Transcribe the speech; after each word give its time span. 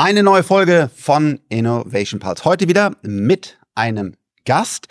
Eine 0.00 0.22
neue 0.22 0.44
Folge 0.44 0.90
von 0.94 1.40
Innovation 1.48 2.20
Pulse. 2.20 2.44
Heute 2.44 2.68
wieder 2.68 2.94
mit 3.02 3.58
einem 3.74 4.14
Gast, 4.44 4.86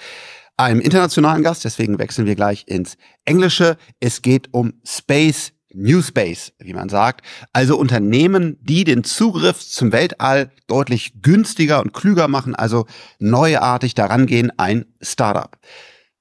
einem 0.57 0.81
internationalen 0.81 1.43
Gast. 1.43 1.63
Deswegen 1.63 1.97
wechseln 1.97 2.27
wir 2.27 2.35
gleich 2.35 2.65
ins 2.67 2.97
Englische. 3.23 3.77
Es 4.01 4.21
geht 4.21 4.53
um 4.53 4.73
Space 4.85 5.53
New 5.73 6.01
Space, 6.01 6.51
wie 6.59 6.73
man 6.73 6.89
sagt. 6.89 7.25
Also 7.53 7.77
Unternehmen, 7.77 8.57
die 8.61 8.83
den 8.83 9.05
Zugriff 9.05 9.65
zum 9.65 9.93
Weltall 9.93 10.51
deutlich 10.67 11.21
günstiger 11.21 11.79
und 11.81 11.93
klüger 11.93 12.27
machen, 12.27 12.53
also 12.53 12.85
neuartig 13.17 13.95
daran 13.95 14.25
gehen, 14.25 14.51
ein 14.57 14.87
Startup. 15.01 15.57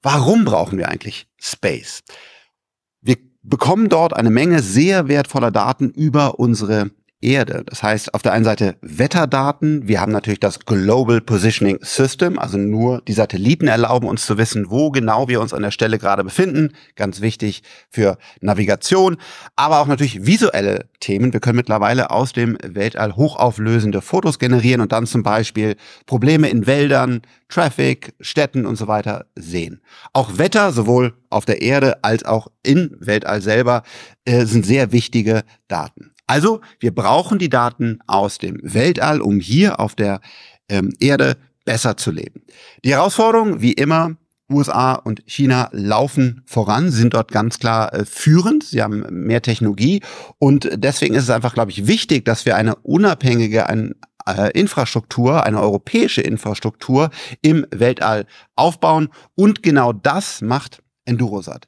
Warum 0.01 0.45
brauchen 0.45 0.77
wir 0.77 0.87
eigentlich 0.87 1.27
Space? 1.37 2.03
Wir 3.01 3.17
bekommen 3.43 3.89
dort 3.89 4.15
eine 4.15 4.29
Menge 4.29 4.61
sehr 4.61 5.09
wertvoller 5.09 5.51
Daten 5.51 5.89
über 5.89 6.39
unsere 6.39 6.91
Erde. 7.19 7.63
Das 7.65 7.81
heißt, 7.81 8.13
auf 8.13 8.21
der 8.21 8.33
einen 8.33 8.45
Seite 8.45 8.75
Wetterdaten. 8.81 9.87
Wir 9.87 10.01
haben 10.01 10.11
natürlich 10.11 10.39
das 10.39 10.59
Global 10.59 11.19
Positioning 11.19 11.79
System, 11.81 12.37
also 12.37 12.59
nur 12.59 13.01
die 13.01 13.13
Satelliten 13.13 13.67
erlauben 13.67 14.07
uns 14.07 14.25
zu 14.27 14.37
wissen, 14.37 14.69
wo 14.69 14.91
genau 14.91 15.27
wir 15.27 15.41
uns 15.41 15.51
an 15.51 15.63
der 15.63 15.71
Stelle 15.71 15.97
gerade 15.97 16.23
befinden. 16.23 16.73
Ganz 16.95 17.19
wichtig 17.19 17.63
für 17.89 18.19
Navigation, 18.39 19.17
aber 19.55 19.79
auch 19.79 19.87
natürlich 19.87 20.27
visuelle 20.27 20.85
Themen. 20.99 21.33
Wir 21.33 21.39
können 21.39 21.55
mittlerweile 21.55 22.11
aus 22.11 22.33
dem 22.33 22.55
Weltall 22.63 23.15
hochauflösende 23.15 24.01
Fotos 24.01 24.37
generieren 24.37 24.81
und 24.81 24.91
dann 24.91 25.07
zum 25.07 25.23
Beispiel 25.23 25.75
Probleme 26.05 26.49
in 26.49 26.67
Wäldern, 26.67 27.23
Traffic, 27.49 28.13
Städten 28.19 28.67
und 28.67 28.75
so 28.75 28.87
weiter 28.87 29.25
sehen. 29.35 29.81
Auch 30.13 30.37
Wetter, 30.37 30.71
sowohl 30.71 31.15
auf 31.31 31.45
der 31.45 31.63
Erde 31.63 32.03
als 32.03 32.25
auch 32.25 32.47
im 32.61 32.95
Weltall 32.99 33.41
selber, 33.41 33.81
äh, 34.25 34.45
sind 34.45 34.67
sehr 34.67 34.91
wichtige 34.91 35.43
Daten. 35.67 36.11
Also 36.27 36.61
wir 36.79 36.93
brauchen 36.93 37.39
die 37.39 37.49
Daten 37.49 37.99
aus 38.05 38.37
dem 38.37 38.59
Weltall, 38.61 39.21
um 39.21 39.39
hier 39.39 39.79
auf 39.79 39.95
der 39.95 40.19
ähm, 40.69 40.93
Erde 40.99 41.37
besser 41.65 41.97
zu 41.97 42.11
leben. 42.11 42.43
Die 42.83 42.91
Herausforderung, 42.91 43.61
wie 43.61 43.73
immer, 43.73 44.17
USA 44.49 44.93
und 44.93 45.23
China 45.25 45.69
laufen 45.73 46.41
voran, 46.45 46.91
sind 46.91 47.13
dort 47.13 47.31
ganz 47.31 47.59
klar 47.59 47.93
äh, 47.93 48.05
führend. 48.05 48.63
Sie 48.63 48.81
haben 48.81 49.05
mehr 49.09 49.41
Technologie 49.41 50.01
und 50.39 50.69
deswegen 50.73 51.15
ist 51.15 51.23
es 51.23 51.29
einfach, 51.29 51.53
glaube 51.53 51.71
ich, 51.71 51.87
wichtig, 51.87 52.23
dass 52.23 52.45
wir 52.45 52.55
eine 52.55 52.75
unabhängige 52.75 53.67
ein, 53.67 53.95
äh, 54.25 54.51
Infrastruktur, 54.57 55.43
eine 55.43 55.61
europäische 55.61 56.21
Infrastruktur 56.21 57.09
im 57.41 57.65
Weltall 57.71 58.25
aufbauen 58.55 59.09
und 59.35 59.63
genau 59.63 59.91
das 59.91 60.41
macht 60.41 60.81
Endurosat. 61.05 61.67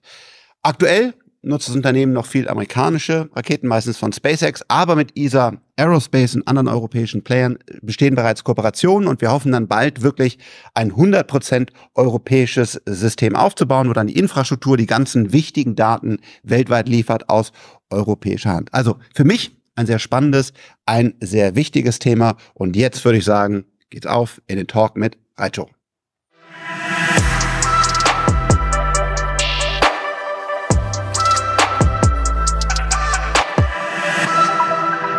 Aktuell 0.61 1.14
nutzt 1.50 1.67
das 1.67 1.75
Unternehmen 1.75 2.14
noch 2.14 2.25
viel 2.25 2.47
amerikanische 2.47 3.30
Raketen, 3.33 3.67
meistens 3.67 3.97
von 3.97 4.14
SpaceX, 4.14 4.64
aber 4.67 4.95
mit 4.95 5.17
ESA 5.17 5.53
Aerospace 5.75 6.36
und 6.36 6.47
anderen 6.47 6.67
europäischen 6.67 7.23
Playern 7.23 7.58
bestehen 7.81 8.16
bereits 8.16 8.44
Kooperationen 8.44 9.08
und 9.08 9.22
wir 9.22 9.31
hoffen 9.31 9.52
dann 9.52 9.67
bald 9.67 10.02
wirklich 10.02 10.38
ein 10.73 10.94
100% 10.94 11.70
europäisches 11.95 12.81
System 12.86 13.36
aufzubauen, 13.36 13.89
wo 13.89 13.94
dann 13.94 14.08
die 14.08 14.17
Infrastruktur 14.17 14.77
die 14.77 14.86
ganzen 14.86 15.33
wichtigen 15.33 15.75
Daten 15.75 16.20
weltweit 16.44 16.88
liefert 16.88 17.30
aus 17.30 17.52
europäischer 17.89 18.52
Hand. 18.52 18.73
Also 18.73 18.97
für 19.14 19.23
mich 19.23 19.58
ein 19.75 19.86
sehr 19.86 20.00
spannendes, 20.00 20.53
ein 20.86 21.16
sehr 21.22 21.55
wichtiges 21.55 22.00
Thema 22.00 22.36
und 22.53 22.75
jetzt 22.75 23.03
würde 23.05 23.17
ich 23.17 23.25
sagen, 23.25 23.66
geht's 23.89 24.08
auf 24.08 24.42
in 24.47 24.58
den 24.58 24.67
Talk 24.67 24.97
mit 24.97 25.17
Raicho. 25.38 25.70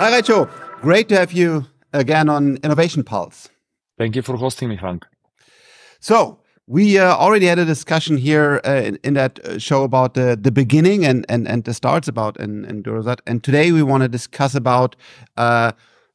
Hi, 0.00 0.10
Raycho. 0.10 0.48
Great 0.80 1.10
to 1.10 1.16
have 1.18 1.30
you 1.30 1.66
again 1.92 2.30
on 2.30 2.56
Innovation 2.64 3.04
Pulse. 3.04 3.50
Thank 3.98 4.16
you 4.16 4.22
for 4.22 4.34
hosting 4.34 4.70
me, 4.70 4.78
Frank. 4.78 5.04
So, 6.00 6.38
we 6.66 6.98
uh, 6.98 7.14
already 7.14 7.44
had 7.44 7.58
a 7.58 7.66
discussion 7.66 8.16
here 8.16 8.62
uh, 8.64 8.76
in, 8.76 8.98
in, 9.04 9.12
that 9.12 9.44
uh, 9.44 9.58
show 9.58 9.82
about 9.82 10.14
the, 10.14 10.38
the 10.40 10.50
beginning 10.50 11.04
and, 11.04 11.26
and, 11.28 11.46
and 11.46 11.64
the 11.64 11.74
starts 11.74 12.08
about 12.08 12.40
in, 12.40 12.64
EnduroSat. 12.64 13.18
And 13.26 13.44
today 13.44 13.72
we 13.72 13.82
want 13.82 14.02
to 14.02 14.08
discuss 14.08 14.54
about 14.54 14.96
uh, 15.36 15.72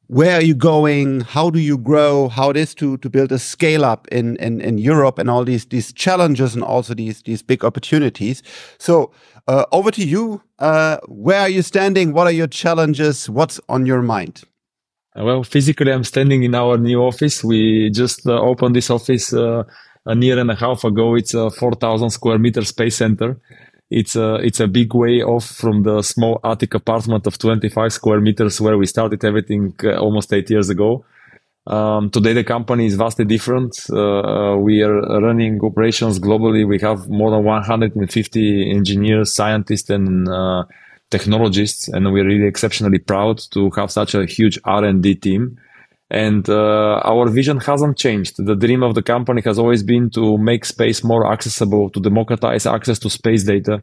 where 0.08 0.36
are 0.36 0.42
you 0.42 0.54
going? 0.54 1.22
How 1.22 1.50
do 1.50 1.58
you 1.58 1.76
grow? 1.76 2.28
How 2.28 2.50
it 2.50 2.56
is 2.56 2.74
to, 2.76 2.96
to 2.98 3.10
build 3.10 3.32
a 3.32 3.38
scale 3.38 3.84
up 3.84 4.06
in, 4.08 4.36
in, 4.36 4.60
in 4.60 4.78
Europe 4.78 5.18
and 5.18 5.28
all 5.28 5.44
these, 5.44 5.66
these 5.66 5.92
challenges 5.92 6.54
and 6.54 6.62
also 6.62 6.94
these, 6.94 7.22
these 7.22 7.42
big 7.42 7.64
opportunities. 7.64 8.42
So 8.78 9.12
uh, 9.48 9.64
over 9.72 9.90
to 9.92 10.04
you. 10.04 10.42
Uh, 10.58 10.98
where 11.06 11.40
are 11.40 11.48
you 11.48 11.62
standing? 11.62 12.12
What 12.12 12.26
are 12.26 12.32
your 12.32 12.46
challenges? 12.46 13.28
What's 13.28 13.60
on 13.68 13.86
your 13.86 14.02
mind? 14.02 14.42
Uh, 15.18 15.24
well, 15.24 15.42
physically, 15.44 15.92
I'm 15.92 16.04
standing 16.04 16.42
in 16.42 16.54
our 16.54 16.76
new 16.78 17.00
office. 17.00 17.44
We 17.44 17.90
just 17.90 18.26
uh, 18.26 18.40
opened 18.40 18.76
this 18.76 18.90
office 18.90 19.32
uh, 19.32 19.64
a 20.06 20.16
year 20.16 20.38
and 20.38 20.50
a 20.50 20.54
half 20.54 20.84
ago. 20.84 21.14
It's 21.14 21.34
a 21.34 21.50
4,000 21.50 22.10
square 22.10 22.38
meter 22.38 22.64
space 22.64 22.96
center. 22.96 23.38
It's 23.90 24.16
a, 24.16 24.36
it's 24.36 24.60
a 24.60 24.66
big 24.66 24.94
way 24.94 25.22
off 25.22 25.46
from 25.46 25.84
the 25.84 26.02
small 26.02 26.40
attic 26.42 26.74
apartment 26.74 27.26
of 27.26 27.38
25 27.38 27.92
square 27.92 28.20
meters 28.20 28.60
where 28.60 28.76
we 28.76 28.86
started 28.86 29.24
everything 29.24 29.74
uh, 29.84 29.96
almost 29.96 30.32
eight 30.32 30.50
years 30.50 30.70
ago. 30.70 31.04
Um, 31.66 32.10
today, 32.10 32.32
the 32.32 32.44
company 32.44 32.86
is 32.86 32.94
vastly 32.94 33.24
different. 33.24 33.78
Uh, 33.90 34.20
uh, 34.20 34.56
we 34.56 34.82
are 34.82 35.20
running 35.20 35.60
operations 35.64 36.18
globally. 36.20 36.66
We 36.66 36.78
have 36.80 37.08
more 37.08 37.30
than 37.30 37.44
150 37.44 38.70
engineers, 38.70 39.34
scientists, 39.34 39.90
and 39.90 40.28
uh, 40.28 40.64
technologists, 41.10 41.88
and 41.88 42.12
we're 42.12 42.26
really 42.26 42.46
exceptionally 42.46 42.98
proud 42.98 43.40
to 43.52 43.70
have 43.70 43.90
such 43.90 44.14
a 44.14 44.26
huge 44.26 44.58
R&D 44.64 45.16
team. 45.16 45.58
And 46.10 46.48
uh, 46.48 47.00
our 47.04 47.28
vision 47.28 47.58
hasn't 47.58 47.98
changed. 47.98 48.36
The 48.38 48.54
dream 48.54 48.82
of 48.82 48.94
the 48.94 49.02
company 49.02 49.42
has 49.44 49.58
always 49.58 49.82
been 49.82 50.10
to 50.10 50.38
make 50.38 50.64
space 50.64 51.02
more 51.02 51.30
accessible, 51.32 51.90
to 51.90 52.00
democratize 52.00 52.64
access 52.64 52.98
to 53.00 53.10
space 53.10 53.42
data. 53.44 53.82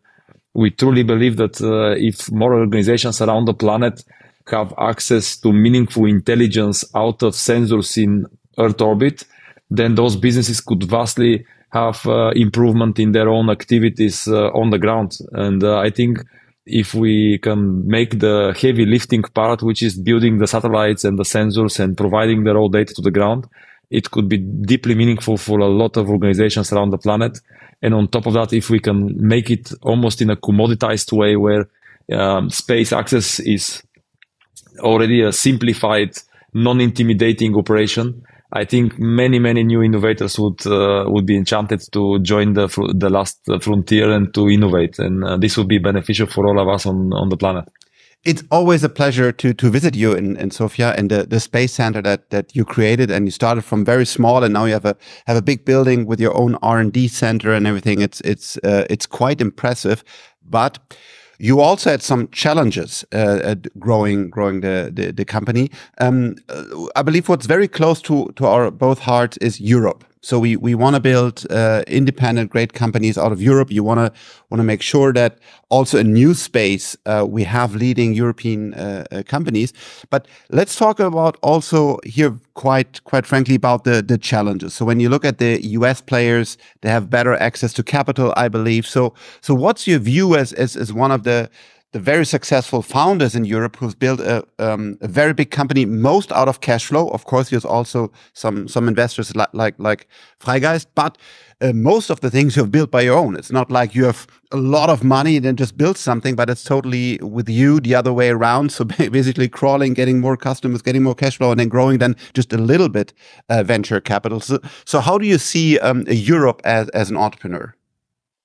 We 0.54 0.70
truly 0.72 1.04
believe 1.04 1.38
that 1.38 1.62
uh, 1.62 1.96
if 1.98 2.32
more 2.32 2.54
organizations 2.54 3.22
around 3.22 3.46
the 3.46 3.54
planet 3.54 4.04
have 4.52 4.74
access 4.78 5.38
to 5.38 5.52
meaningful 5.52 6.06
intelligence 6.06 6.86
out 6.96 7.24
of 7.24 7.34
sensors 7.34 8.02
in 8.02 8.26
Earth 8.58 8.80
orbit, 8.82 9.26
then 9.70 9.96
those 9.96 10.16
businesses 10.16 10.62
could 10.62 10.84
vastly 10.84 11.46
have 11.72 12.06
uh, 12.06 12.30
improvement 12.36 13.00
in 13.00 13.12
their 13.12 13.28
own 13.28 13.50
activities 13.50 14.28
uh, 14.28 14.50
on 14.52 14.70
the 14.70 14.78
ground. 14.78 15.18
And 15.32 15.64
uh, 15.64 15.80
I 15.80 15.90
think 15.90 16.20
if 16.66 16.94
we 16.94 17.40
can 17.40 17.86
make 17.88 18.20
the 18.20 18.54
heavy 18.60 18.86
lifting 18.86 19.22
part, 19.22 19.62
which 19.62 19.84
is 19.84 19.96
building 19.98 20.38
the 20.38 20.48
satellites 20.48 21.04
and 21.04 21.20
the 21.20 21.24
sensors 21.24 21.80
and 21.80 21.98
providing 21.98 22.44
the 22.44 22.54
raw 22.54 22.68
data 22.68 22.94
to 22.94 23.02
the 23.02 23.12
ground, 23.12 23.48
it 23.90 24.12
could 24.12 24.30
be 24.30 24.38
deeply 24.38 24.96
meaningful 24.96 25.38
for 25.38 25.60
a 25.60 25.68
lot 25.68 25.98
of 25.98 26.10
organizations 26.10 26.72
around 26.72 26.92
the 26.92 26.98
planet. 26.98 27.40
And 27.82 27.94
on 27.94 28.08
top 28.08 28.26
of 28.26 28.34
that, 28.34 28.54
if 28.54 28.70
we 28.70 28.80
can 28.80 29.16
make 29.16 29.52
it 29.52 29.72
almost 29.82 30.22
in 30.22 30.30
a 30.30 30.38
commoditized 30.38 31.12
way 31.12 31.36
where 31.36 31.68
um, 32.12 32.50
space 32.50 32.94
access 32.94 33.40
is 33.40 33.84
already 34.80 35.22
a 35.22 35.32
simplified, 35.32 36.18
non-intimidating 36.54 37.56
operation. 37.56 38.24
I 38.56 38.66
think 38.66 39.00
many, 39.00 39.40
many 39.40 39.64
new 39.64 39.82
innovators 39.82 40.38
would 40.38 40.66
uh, 40.68 41.06
would 41.08 41.26
be 41.26 41.36
enchanted 41.36 41.82
to 41.92 42.20
join 42.20 42.54
the 42.54 42.68
the 42.96 43.10
last 43.10 43.40
frontier 43.62 44.12
and 44.12 44.32
to 44.36 44.48
innovate, 44.48 45.00
and 45.00 45.24
uh, 45.24 45.38
this 45.38 45.58
would 45.58 45.68
be 45.68 45.80
beneficial 45.80 46.28
for 46.28 46.48
all 46.48 46.60
of 46.60 46.68
us 46.68 46.86
on 46.86 47.14
on 47.14 47.30
the 47.30 47.38
planet. 47.38 47.66
It's 48.24 48.44
always 48.52 48.84
a 48.84 48.90
pleasure 48.90 49.32
to 49.32 49.54
to 49.54 49.70
visit 49.70 49.96
you 49.96 50.14
in, 50.14 50.38
in 50.38 50.52
Sofia 50.52 50.94
and 50.98 51.10
the, 51.10 51.24
the 51.24 51.40
space 51.40 51.74
center 51.74 52.02
that 52.04 52.30
that 52.30 52.56
you 52.56 52.64
created, 52.64 53.10
and 53.10 53.26
you 53.26 53.32
started 53.32 53.64
from 53.64 53.84
very 53.84 54.06
small, 54.06 54.44
and 54.44 54.54
now 54.54 54.66
you 54.66 54.74
have 54.74 54.86
a 54.86 54.96
have 55.26 55.38
a 55.38 55.42
big 55.42 55.66
building 55.66 56.06
with 56.06 56.22
your 56.22 56.38
own 56.38 56.56
R 56.62 56.80
and 56.80 56.94
D 56.94 57.08
center 57.08 57.54
and 57.54 57.66
everything. 57.66 58.02
It's 58.02 58.22
it's 58.22 58.58
uh, 58.58 58.86
it's 58.88 59.08
quite 59.08 59.42
impressive, 59.42 60.04
but 60.48 60.78
you 61.40 61.60
also 61.60 61.90
had 61.90 62.02
some 62.02 62.28
challenges 62.30 63.06
uh, 63.12 63.56
growing 63.80 64.30
growing 64.30 64.62
the 64.62 64.92
the, 64.94 65.12
the 65.12 65.26
company. 65.26 65.70
Um, 66.00 66.36
I 66.96 67.02
believe 67.02 67.30
what's 67.30 67.46
very 67.46 67.68
close 67.68 68.02
to 68.04 68.32
to 68.36 68.46
our 68.46 68.72
both 68.72 69.00
hearts 69.00 69.38
is 69.38 69.60
Europe. 69.60 70.04
So 70.24 70.40
we 70.40 70.56
we 70.56 70.74
want 70.74 70.96
to 70.96 71.02
build 71.02 71.46
uh, 71.50 71.84
independent, 71.86 72.50
great 72.50 72.72
companies 72.72 73.18
out 73.18 73.34
of 73.34 73.42
Europe. 73.42 73.70
You 73.70 73.84
want 73.84 74.00
to 74.00 74.20
want 74.50 74.60
to 74.60 74.64
make 74.64 74.82
sure 74.82 75.12
that 75.12 75.38
also 75.70 75.98
in 75.98 76.14
new 76.14 76.34
space 76.34 76.96
uh, 77.06 77.26
we 77.30 77.44
have 77.44 77.76
leading 77.76 78.14
European 78.14 78.74
uh, 78.74 79.04
uh, 79.12 79.24
companies. 79.24 79.74
But 80.10 80.28
let's 80.50 80.78
talk 80.78 81.02
about 81.02 81.38
also 81.42 82.00
here 82.06 82.40
quite 82.54 83.04
quite 83.04 83.26
frankly 83.26 83.56
about 83.56 83.84
the 83.84 84.02
the 84.02 84.18
challenges. 84.18 84.74
So 84.74 84.86
when 84.86 85.02
you 85.02 85.10
look 85.10 85.26
at 85.26 85.40
the 85.40 85.62
U.S. 85.80 86.00
players, 86.00 86.58
they 86.82 86.90
have 86.90 87.10
better 87.10 87.34
access 87.34 87.74
to 87.74 87.84
capital, 87.84 88.34
I 88.38 88.48
believe. 88.48 88.88
So 88.88 89.14
so 89.42 89.54
what's 89.54 89.88
your 89.88 90.00
view 90.00 90.36
as 90.36 90.54
as, 90.54 90.78
as 90.78 90.94
one 90.94 91.12
of 91.12 91.24
the 91.24 91.50
the 91.94 92.00
very 92.00 92.26
successful 92.26 92.82
founders 92.82 93.36
in 93.36 93.46
Europe 93.46 93.76
who've 93.78 93.98
built 93.98 94.20
a, 94.20 94.44
um, 94.58 94.98
a 95.02 95.08
very 95.08 95.32
big 95.32 95.52
company, 95.52 95.86
most 95.86 96.32
out 96.32 96.48
of 96.48 96.60
cash 96.60 96.88
flow. 96.88 97.08
Of 97.10 97.26
course, 97.26 97.52
there's 97.52 97.66
also 97.66 98.12
some 98.34 98.68
some 98.68 98.88
investors 98.88 99.36
like 99.36 99.50
like 99.54 99.76
like 99.78 100.08
Freigeist, 100.40 100.88
but 100.96 101.20
uh, 101.62 101.72
most 101.72 102.10
of 102.10 102.20
the 102.20 102.32
things 102.32 102.56
you've 102.56 102.72
built 102.72 102.90
by 102.90 103.02
your 103.02 103.16
own. 103.16 103.36
It's 103.36 103.52
not 103.52 103.72
like 103.72 103.94
you 103.94 104.06
have 104.06 104.26
a 104.52 104.58
lot 104.58 104.90
of 104.90 105.04
money 105.04 105.36
and 105.36 105.46
then 105.46 105.56
just 105.56 105.78
build 105.78 105.98
something, 105.98 106.36
but 106.36 106.50
it's 106.50 106.64
totally 106.64 107.20
with 107.22 107.48
you 107.48 107.80
the 107.80 107.94
other 107.94 108.12
way 108.12 108.30
around. 108.30 108.72
So 108.72 108.84
basically, 109.12 109.48
crawling, 109.48 109.94
getting 109.94 110.20
more 110.20 110.36
customers, 110.36 110.82
getting 110.82 111.04
more 111.04 111.16
cash 111.16 111.38
flow, 111.38 111.52
and 111.52 111.60
then 111.60 111.70
growing 111.70 112.00
then 112.00 112.16
just 112.34 112.52
a 112.54 112.58
little 112.58 112.90
bit 112.90 113.14
uh, 113.50 113.62
venture 113.62 114.02
capital. 114.02 114.40
So, 114.40 114.60
so 114.84 115.00
how 115.00 115.20
do 115.20 115.28
you 115.28 115.38
see 115.38 115.78
um, 115.80 116.06
Europe 116.08 116.60
as 116.66 116.90
as 116.90 117.12
an 117.12 117.18
entrepreneur? 117.18 117.76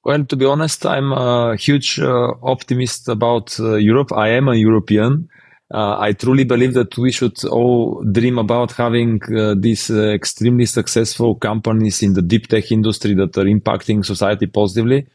Well, 0.08 0.24
to 0.24 0.36
be 0.36 0.46
honest, 0.46 0.86
I'm 0.86 1.12
a 1.12 1.54
huge 1.54 2.00
uh, 2.00 2.32
optimist 2.42 3.10
about 3.10 3.60
uh, 3.60 3.74
Europe. 3.74 4.10
I 4.10 4.28
am 4.28 4.48
a 4.48 4.54
European. 4.54 5.28
Uh, 5.70 5.98
I 5.98 6.12
truly 6.12 6.44
believe 6.44 6.72
that 6.72 6.96
we 6.96 7.12
should 7.12 7.44
all 7.44 8.02
dream 8.04 8.38
about 8.38 8.72
having 8.72 9.20
uh, 9.24 9.54
these 9.54 9.90
uh, 9.90 10.08
extremely 10.08 10.64
successful 10.64 11.34
companies 11.34 12.02
in 12.02 12.14
the 12.14 12.22
deep 12.22 12.46
tech 12.46 12.72
industry 12.72 13.12
that 13.16 13.36
are 13.36 13.44
impacting 13.44 14.02
society 14.02 14.46
positively. 14.46 15.06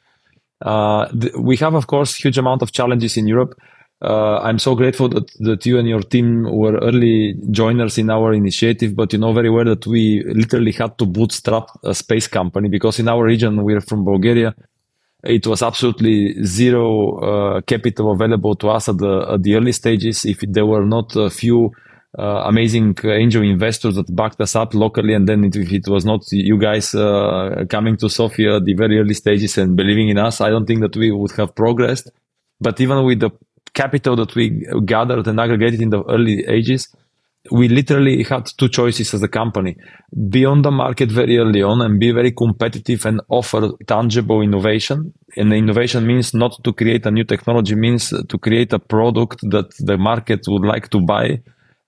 Uh, 0.61 1.07
th- 1.07 1.33
we 1.39 1.57
have, 1.57 1.73
of 1.73 1.87
course, 1.87 2.13
huge 2.13 2.37
amount 2.37 2.61
of 2.61 2.71
challenges 2.71 3.17
in 3.17 3.25
Europe. 3.25 3.59
I'm 3.99 4.59
so 4.59 4.75
grateful 4.75 5.09
that, 5.09 5.31
that 5.39 5.65
you 5.65 5.79
and 5.79 5.87
your 5.87 6.01
team 6.01 6.43
were 6.43 6.77
early 6.79 7.35
joiners 7.49 7.97
in 7.97 8.11
our 8.11 8.33
initiative, 8.33 8.95
but 8.95 9.11
you 9.11 9.17
know 9.17 9.33
very 9.33 9.49
well 9.49 9.65
that 9.65 9.87
we 9.87 10.23
literally 10.25 10.73
had 10.73 10.99
to 10.99 11.07
bootstrap 11.07 11.69
a 11.83 11.95
space 11.95 12.27
company 12.27 12.69
because 12.69 12.99
in 12.99 13.07
our 13.07 13.23
region, 13.23 13.63
we're 13.63 13.81
from 13.81 14.03
Bulgaria 14.05 14.53
it 15.23 15.47
was 15.47 15.61
absolutely 15.61 16.43
zero 16.43 17.17
uh, 17.19 17.61
capital 17.61 18.11
available 18.11 18.55
to 18.55 18.69
us 18.69 18.89
at 18.89 18.97
the, 18.97 19.27
at 19.33 19.43
the 19.43 19.55
early 19.55 19.71
stages. 19.71 20.25
If 20.25 20.39
there 20.41 20.65
were 20.65 20.85
not 20.85 21.15
a 21.15 21.29
few 21.29 21.71
uh, 22.19 22.43
amazing 22.45 22.95
angel 23.05 23.41
investors 23.41 23.95
that 23.95 24.13
backed 24.15 24.39
us 24.41 24.55
up 24.55 24.73
locally, 24.73 25.13
and 25.13 25.27
then 25.27 25.45
if 25.45 25.55
it 25.55 25.87
was 25.87 26.05
not 26.05 26.21
you 26.31 26.59
guys 26.59 26.93
uh, 26.93 27.63
coming 27.69 27.97
to 27.97 28.09
Sofia 28.09 28.57
at 28.57 28.65
the 28.65 28.73
very 28.73 28.99
early 28.99 29.13
stages 29.13 29.57
and 29.57 29.75
believing 29.75 30.09
in 30.09 30.17
us, 30.17 30.41
I 30.41 30.49
don't 30.49 30.65
think 30.65 30.81
that 30.81 30.95
we 30.95 31.11
would 31.11 31.31
have 31.31 31.55
progressed. 31.55 32.11
But 32.59 32.79
even 32.81 33.03
with 33.05 33.21
the 33.21 33.31
capital 33.73 34.15
that 34.17 34.35
we 34.35 34.67
gathered 34.85 35.27
and 35.27 35.39
aggregated 35.39 35.81
in 35.81 35.89
the 35.89 36.03
early 36.03 36.45
ages, 36.47 36.93
we 37.51 37.67
literally 37.67 38.23
had 38.23 38.45
two 38.57 38.69
choices 38.69 39.13
as 39.13 39.21
a 39.21 39.27
company. 39.27 39.75
Be 40.29 40.45
on 40.45 40.61
the 40.61 40.71
market 40.71 41.11
very 41.11 41.37
early 41.37 41.61
on 41.61 41.81
and 41.81 41.99
be 41.99 42.11
very 42.11 42.31
competitive 42.31 43.05
and 43.05 43.21
offer 43.29 43.71
tangible 43.85 44.41
innovation. 44.41 45.13
And 45.35 45.51
innovation 45.51 46.07
means 46.07 46.33
not 46.33 46.63
to 46.63 46.71
create 46.71 47.05
a 47.05 47.11
new 47.11 47.25
technology 47.25 47.75
means 47.75 48.09
to 48.09 48.37
create 48.37 48.71
a 48.71 48.79
product 48.79 49.41
that 49.49 49.73
the 49.79 49.97
market 49.97 50.41
would 50.47 50.65
like 50.65 50.89
to 50.89 51.01
buy 51.01 51.41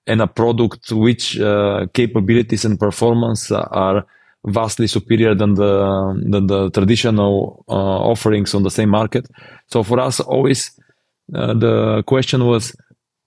and 0.08 0.22
a 0.22 0.28
product 0.28 0.92
which 0.92 1.40
uh, 1.40 1.88
capabilities 1.94 2.66
and 2.66 2.80
performance 2.80 3.50
are 3.52 4.06
vastly 4.46 4.88
superior 4.88 5.34
than 5.34 5.56
the 5.56 6.22
than 6.30 6.48
the 6.48 6.70
traditional 6.70 7.66
uh, 7.68 7.72
offerings 7.72 8.54
on 8.54 8.64
the 8.64 8.70
same 8.70 8.90
market. 8.90 9.28
So 9.68 9.84
for 9.84 10.00
us 10.00 10.20
always 10.20 10.72
uh, 11.34 11.54
the 11.54 12.04
question 12.06 12.46
was 12.46 12.76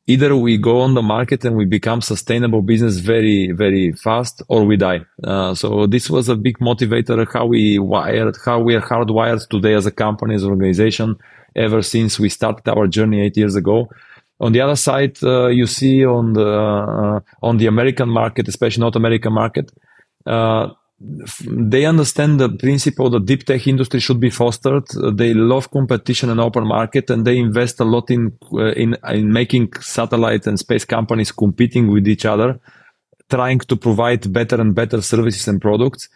either 0.08 0.34
we 0.34 0.56
go 0.56 0.80
on 0.80 0.94
the 0.94 1.02
market 1.02 1.44
and 1.44 1.54
we 1.54 1.66
become 1.66 2.00
sustainable 2.00 2.62
business 2.62 2.96
very 2.96 3.52
very 3.52 3.92
fast 3.92 4.42
or 4.48 4.64
we 4.64 4.76
die. 4.76 5.00
Uh, 5.22 5.54
so 5.54 5.86
this 5.86 6.10
was 6.10 6.28
a 6.28 6.36
big 6.36 6.58
motivator 6.58 7.16
how 7.32 7.46
we 7.46 7.78
wired 7.78 8.34
how 8.44 8.58
we 8.58 8.74
are 8.74 8.80
hardwired 8.80 9.46
today 9.48 9.74
as 9.74 9.86
a 9.86 9.92
company 9.92 10.34
as 10.34 10.42
an 10.42 10.50
organization 10.50 11.14
ever 11.54 11.82
since 11.82 12.18
we 12.18 12.28
started 12.28 12.66
our 12.68 12.86
journey 12.86 13.20
eight 13.20 13.36
years 13.36 13.54
ago. 13.54 13.88
On 14.40 14.52
the 14.52 14.60
other 14.60 14.76
side 14.76 15.16
uh, 15.22 15.48
you 15.48 15.66
see 15.66 16.04
on 16.06 16.32
the 16.32 16.50
uh, 17.02 17.20
on 17.42 17.58
the 17.58 17.66
american 17.66 18.08
market 18.08 18.48
especially 18.48 18.80
north 18.80 18.96
american 18.96 19.32
market 19.32 19.70
uh, 20.26 20.68
they 21.00 21.84
understand 21.84 22.40
the 22.40 22.48
principle 22.48 23.08
that 23.10 23.24
deep 23.24 23.44
tech 23.44 23.66
industry 23.66 24.00
should 24.00 24.18
be 24.18 24.30
fostered. 24.30 24.84
They 25.12 25.32
love 25.32 25.70
competition 25.70 26.28
and 26.28 26.40
open 26.40 26.66
market, 26.66 27.08
and 27.10 27.24
they 27.24 27.38
invest 27.38 27.78
a 27.78 27.84
lot 27.84 28.10
in 28.10 28.36
uh, 28.52 28.72
in 28.72 28.96
in 29.08 29.32
making 29.32 29.72
satellite 29.80 30.46
and 30.48 30.58
space 30.58 30.84
companies 30.84 31.30
competing 31.30 31.92
with 31.92 32.08
each 32.08 32.24
other, 32.24 32.58
trying 33.30 33.60
to 33.60 33.76
provide 33.76 34.32
better 34.32 34.60
and 34.60 34.74
better 34.74 35.00
services 35.00 35.46
and 35.46 35.60
products. 35.60 36.08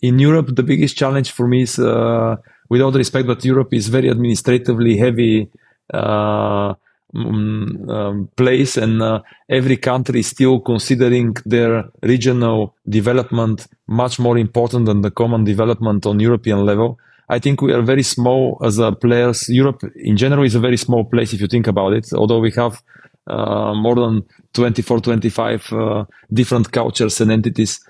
In 0.00 0.18
Europe, 0.18 0.56
the 0.56 0.62
biggest 0.62 0.96
challenge 0.96 1.30
for 1.30 1.46
me 1.46 1.62
is, 1.62 1.78
uh, 1.78 2.36
with 2.70 2.80
all 2.80 2.90
the 2.90 2.98
respect, 2.98 3.26
but 3.26 3.44
Europe 3.44 3.72
is 3.74 3.88
very 3.88 4.10
administratively 4.10 4.96
heavy. 4.96 5.50
Uh, 5.92 6.74
um, 7.14 7.90
um, 7.90 8.28
place 8.36 8.76
and 8.76 9.02
uh, 9.02 9.20
every 9.48 9.76
country 9.76 10.20
is 10.20 10.28
still 10.28 10.60
considering 10.60 11.36
their 11.44 11.84
regional 12.02 12.74
development 12.88 13.66
much 13.86 14.18
more 14.18 14.38
important 14.38 14.86
than 14.86 15.02
the 15.02 15.10
common 15.10 15.44
development 15.44 16.06
on 16.06 16.20
European 16.20 16.64
level. 16.64 16.98
I 17.28 17.38
think 17.38 17.62
we 17.62 17.72
are 17.72 17.82
very 17.82 18.02
small 18.02 18.58
as 18.64 18.78
a 18.78 18.92
players. 18.92 19.48
Europe 19.48 19.82
in 19.96 20.16
general 20.16 20.44
is 20.44 20.54
a 20.54 20.60
very 20.60 20.76
small 20.76 21.04
place 21.04 21.32
if 21.32 21.40
you 21.40 21.46
think 21.46 21.66
about 21.66 21.92
it, 21.92 22.12
although 22.12 22.40
we 22.40 22.50
have 22.52 22.82
uh, 23.26 23.74
more 23.74 23.94
than 23.94 24.22
24, 24.54 25.00
25 25.00 25.72
uh, 25.72 26.04
different 26.32 26.72
cultures 26.72 27.20
and 27.20 27.30
entities 27.30 27.80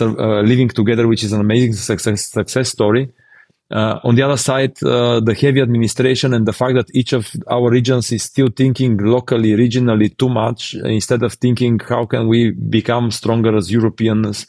uh, 0.00 0.40
living 0.42 0.68
together, 0.68 1.08
which 1.08 1.24
is 1.24 1.32
an 1.32 1.40
amazing 1.40 1.72
success, 1.72 2.26
success 2.26 2.68
story. 2.68 3.12
Uh, 3.72 3.98
on 4.04 4.14
the 4.14 4.22
other 4.22 4.36
side, 4.36 4.82
uh, 4.82 5.18
the 5.20 5.32
heavy 5.32 5.60
administration 5.60 6.34
and 6.34 6.46
the 6.46 6.52
fact 6.52 6.74
that 6.74 6.94
each 6.94 7.14
of 7.14 7.30
our 7.50 7.70
regions 7.70 8.12
is 8.12 8.22
still 8.22 8.48
thinking 8.54 8.98
locally, 8.98 9.52
regionally 9.52 10.14
too 10.18 10.28
much 10.28 10.74
instead 10.74 11.22
of 11.22 11.32
thinking 11.34 11.78
how 11.78 12.04
can 12.04 12.28
we 12.28 12.50
become 12.50 13.10
stronger 13.10 13.56
as 13.56 13.72
Europeans 13.72 14.46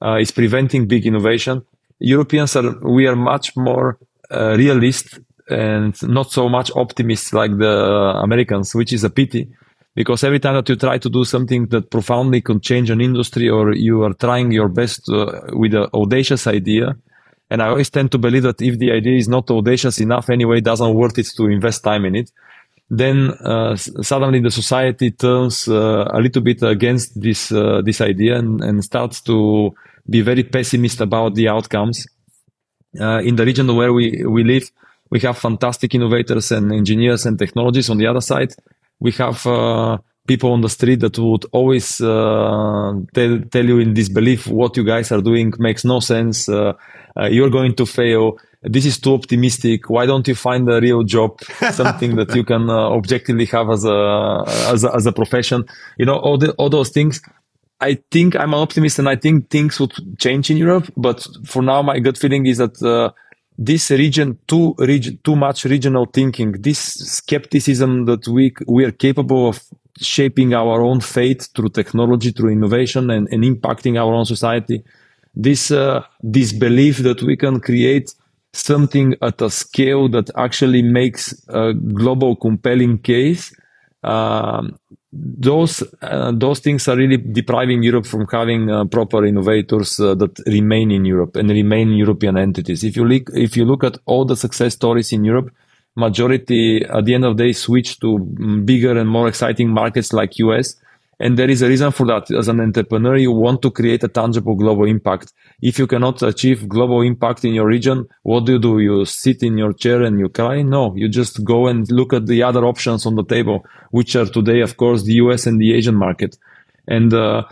uh, 0.00 0.14
is 0.20 0.30
preventing 0.30 0.86
big 0.86 1.04
innovation. 1.06 1.62
Europeans 1.98 2.54
are, 2.54 2.78
we 2.88 3.08
are 3.08 3.16
much 3.16 3.56
more 3.56 3.98
uh, 4.30 4.54
realist 4.56 5.18
and 5.50 6.00
not 6.04 6.30
so 6.30 6.48
much 6.48 6.70
optimists 6.76 7.32
like 7.32 7.58
the 7.58 8.20
Americans, 8.22 8.76
which 8.76 8.92
is 8.92 9.02
a 9.02 9.10
pity 9.10 9.48
because 9.94 10.24
every 10.24 10.38
time 10.38 10.54
that 10.54 10.68
you 10.68 10.76
try 10.76 10.98
to 10.98 11.10
do 11.10 11.24
something 11.24 11.66
that 11.66 11.90
profoundly 11.90 12.40
can 12.40 12.60
change 12.60 12.90
an 12.90 13.00
industry 13.00 13.48
or 13.48 13.74
you 13.74 14.02
are 14.02 14.14
trying 14.14 14.52
your 14.52 14.68
best 14.68 15.08
uh, 15.10 15.40
with 15.50 15.74
an 15.74 15.88
audacious 15.92 16.46
idea, 16.46 16.96
and 17.52 17.60
I 17.60 17.68
always 17.68 17.90
tend 17.90 18.10
to 18.12 18.18
believe 18.18 18.44
that 18.44 18.62
if 18.62 18.78
the 18.78 18.92
idea 18.92 19.18
is 19.18 19.28
not 19.28 19.50
audacious 19.50 20.00
enough 20.00 20.30
anyway, 20.30 20.62
doesn't 20.62 20.94
worth 20.94 21.18
it 21.18 21.28
to 21.36 21.48
invest 21.48 21.84
time 21.84 22.06
in 22.06 22.16
it. 22.16 22.30
Then 22.88 23.30
uh, 23.44 23.76
suddenly 23.76 24.40
the 24.40 24.50
society 24.50 25.10
turns 25.10 25.68
uh, 25.68 26.08
a 26.10 26.18
little 26.18 26.40
bit 26.40 26.62
against 26.62 27.20
this 27.20 27.52
uh, 27.52 27.82
this 27.84 28.00
idea 28.00 28.38
and, 28.38 28.62
and, 28.64 28.82
starts 28.82 29.20
to 29.22 29.74
be 30.08 30.22
very 30.22 30.44
pessimist 30.44 31.02
about 31.02 31.34
the 31.34 31.48
outcomes. 31.48 32.06
Uh, 32.98 33.20
in 33.20 33.36
the 33.36 33.44
region 33.44 33.66
where 33.76 33.92
we 33.92 34.24
we 34.24 34.44
live, 34.44 34.70
we 35.10 35.20
have 35.20 35.36
fantastic 35.36 35.94
innovators 35.94 36.52
and 36.52 36.72
engineers 36.72 37.26
and 37.26 37.38
technologies. 37.38 37.90
On 37.90 37.98
the 37.98 38.06
other 38.06 38.22
side, 38.22 38.54
we 38.98 39.12
have 39.12 39.46
uh, 39.46 39.98
people 40.26 40.52
on 40.52 40.60
the 40.60 40.68
street 40.68 41.00
that 41.00 41.18
would 41.18 41.44
always 41.52 42.00
uh, 42.00 42.92
tell, 43.12 43.40
tell 43.50 43.64
you 43.64 43.78
in 43.78 43.94
disbelief 43.94 44.46
what 44.46 44.76
you 44.76 44.84
guys 44.84 45.10
are 45.12 45.20
doing 45.20 45.52
makes 45.58 45.84
no 45.84 46.00
sense. 46.00 46.48
Uh, 46.48 46.72
uh, 47.18 47.26
you're 47.26 47.50
going 47.50 47.74
to 47.76 47.86
fail. 47.86 48.38
This 48.62 48.86
is 48.86 48.98
too 48.98 49.14
optimistic. 49.14 49.90
Why 49.90 50.06
don't 50.06 50.26
you 50.28 50.34
find 50.34 50.68
a 50.68 50.80
real 50.80 51.02
job, 51.02 51.40
something 51.72 52.16
that 52.16 52.34
you 52.34 52.44
can 52.44 52.70
uh, 52.70 52.90
objectively 52.90 53.46
have 53.46 53.70
as 53.70 53.84
a, 53.84 54.44
as 54.68 54.84
a, 54.84 54.94
as 54.94 55.06
a 55.06 55.12
profession? 55.12 55.64
You 55.98 56.06
know, 56.06 56.16
all 56.16 56.38
the, 56.38 56.52
all 56.52 56.70
those 56.70 56.90
things. 56.90 57.20
I 57.80 57.98
think 58.12 58.36
I'm 58.36 58.54
an 58.54 58.60
optimist 58.60 59.00
and 59.00 59.08
I 59.08 59.16
think 59.16 59.50
things 59.50 59.80
would 59.80 59.92
change 60.18 60.50
in 60.50 60.56
Europe. 60.56 60.92
But 60.96 61.26
for 61.44 61.62
now, 61.62 61.82
my 61.82 61.98
gut 61.98 62.16
feeling 62.16 62.46
is 62.46 62.58
that, 62.58 62.80
uh, 62.80 63.10
this 63.58 63.90
region 63.90 64.38
too 64.46 64.74
region 64.78 65.18
too 65.22 65.36
much 65.36 65.64
regional 65.64 66.06
thinking 66.06 66.52
this 66.52 66.78
skepticism 66.78 68.06
that 68.06 68.26
we 68.26 68.52
we 68.66 68.84
are 68.84 68.90
capable 68.92 69.48
of 69.48 69.62
shaping 70.00 70.54
our 70.54 70.80
own 70.80 71.00
fate 71.00 71.48
through 71.54 71.68
technology 71.68 72.30
through 72.30 72.50
innovation 72.50 73.10
and, 73.10 73.28
and 73.30 73.44
impacting 73.44 74.00
our 74.00 74.14
own 74.14 74.24
society 74.24 74.82
this 75.34 75.70
uh, 75.70 76.04
this 76.22 76.52
belief 76.52 76.98
that 76.98 77.22
we 77.22 77.36
can 77.36 77.60
create 77.60 78.14
something 78.52 79.14
at 79.22 79.40
a 79.40 79.50
scale 79.50 80.08
that 80.08 80.30
actually 80.36 80.82
makes 80.82 81.34
a 81.48 81.72
global 81.72 82.36
compelling 82.36 82.98
case 82.98 83.54
um, 84.02 84.78
those 85.12 85.82
uh, 86.00 86.32
those 86.34 86.60
things 86.60 86.88
are 86.88 86.96
really 86.96 87.18
depriving 87.18 87.82
Europe 87.82 88.06
from 88.06 88.26
having 88.30 88.70
uh, 88.70 88.84
proper 88.86 89.24
innovators 89.24 90.00
uh, 90.00 90.14
that 90.14 90.38
remain 90.46 90.90
in 90.90 91.04
Europe 91.04 91.36
and 91.36 91.50
remain 91.50 91.90
European 91.92 92.36
entities. 92.36 92.82
If 92.82 92.96
you 92.96 93.04
look 93.04 93.30
if 93.34 93.56
you 93.56 93.64
look 93.64 93.84
at 93.84 93.98
all 94.06 94.24
the 94.24 94.36
success 94.36 94.72
stories 94.74 95.12
in 95.12 95.24
Europe, 95.24 95.52
majority 95.96 96.84
at 96.84 97.04
the 97.04 97.14
end 97.14 97.24
of 97.24 97.36
the 97.36 97.44
day 97.44 97.52
switch 97.52 98.00
to 98.00 98.18
bigger 98.64 98.98
and 98.98 99.08
more 99.08 99.28
exciting 99.28 99.68
markets 99.68 100.12
like 100.12 100.38
US 100.38 100.76
And 101.22 101.38
there 101.38 101.48
is 101.48 101.62
a 101.62 101.68
reason 101.68 101.92
for 101.92 102.04
that. 102.06 102.32
As 102.32 102.48
an 102.48 102.58
entrepreneur, 102.58 103.16
you 103.16 103.30
want 103.30 103.62
to 103.62 103.70
create 103.70 104.02
a 104.02 104.08
tangible 104.08 104.56
global 104.56 104.86
impact. 104.86 105.32
If 105.60 105.78
you 105.78 105.86
cannot 105.86 106.20
achieve 106.20 106.68
global 106.68 107.00
impact 107.02 107.44
in 107.44 107.54
your 107.54 107.68
region, 107.68 108.08
what 108.24 108.44
do 108.44 108.54
you 108.54 108.58
do? 108.58 108.80
You 108.80 109.04
sit 109.04 109.44
in 109.44 109.56
your 109.56 109.72
chair 109.72 110.02
and 110.02 110.18
you 110.18 110.28
cry? 110.28 110.62
No, 110.62 110.92
you 110.96 111.08
just 111.08 111.44
go 111.44 111.68
and 111.68 111.88
look 111.92 112.12
at 112.12 112.26
the 112.26 112.42
other 112.42 112.64
options 112.64 113.06
on 113.06 113.14
the 113.14 113.24
table, 113.24 113.64
which 113.92 114.16
are 114.16 114.26
today, 114.26 114.62
of 114.62 114.76
course, 114.76 115.04
the 115.04 115.14
US 115.24 115.46
and 115.46 115.60
the 115.60 115.72
Asian 115.74 115.94
market. 115.94 116.36
And, 116.88 117.14
uh, 117.14 117.44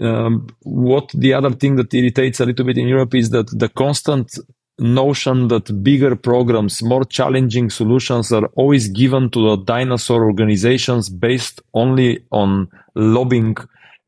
um, 0.00 0.46
what 0.62 1.10
the 1.12 1.34
other 1.34 1.50
thing 1.50 1.74
that 1.76 1.92
irritates 1.92 2.38
a 2.38 2.46
little 2.46 2.64
bit 2.64 2.78
in 2.78 2.86
Europe 2.86 3.14
is 3.16 3.30
that 3.30 3.48
the 3.58 3.68
constant 3.68 4.38
notion 4.78 5.48
that 5.48 5.82
bigger 5.82 6.14
programs, 6.14 6.82
more 6.82 7.04
challenging 7.04 7.70
solutions 7.70 8.32
are 8.32 8.46
always 8.56 8.88
given 8.88 9.30
to 9.30 9.50
the 9.50 9.56
dinosaur 9.64 10.24
organizations 10.24 11.08
based 11.08 11.62
only 11.72 12.22
on 12.30 12.68
lobbying 12.94 13.56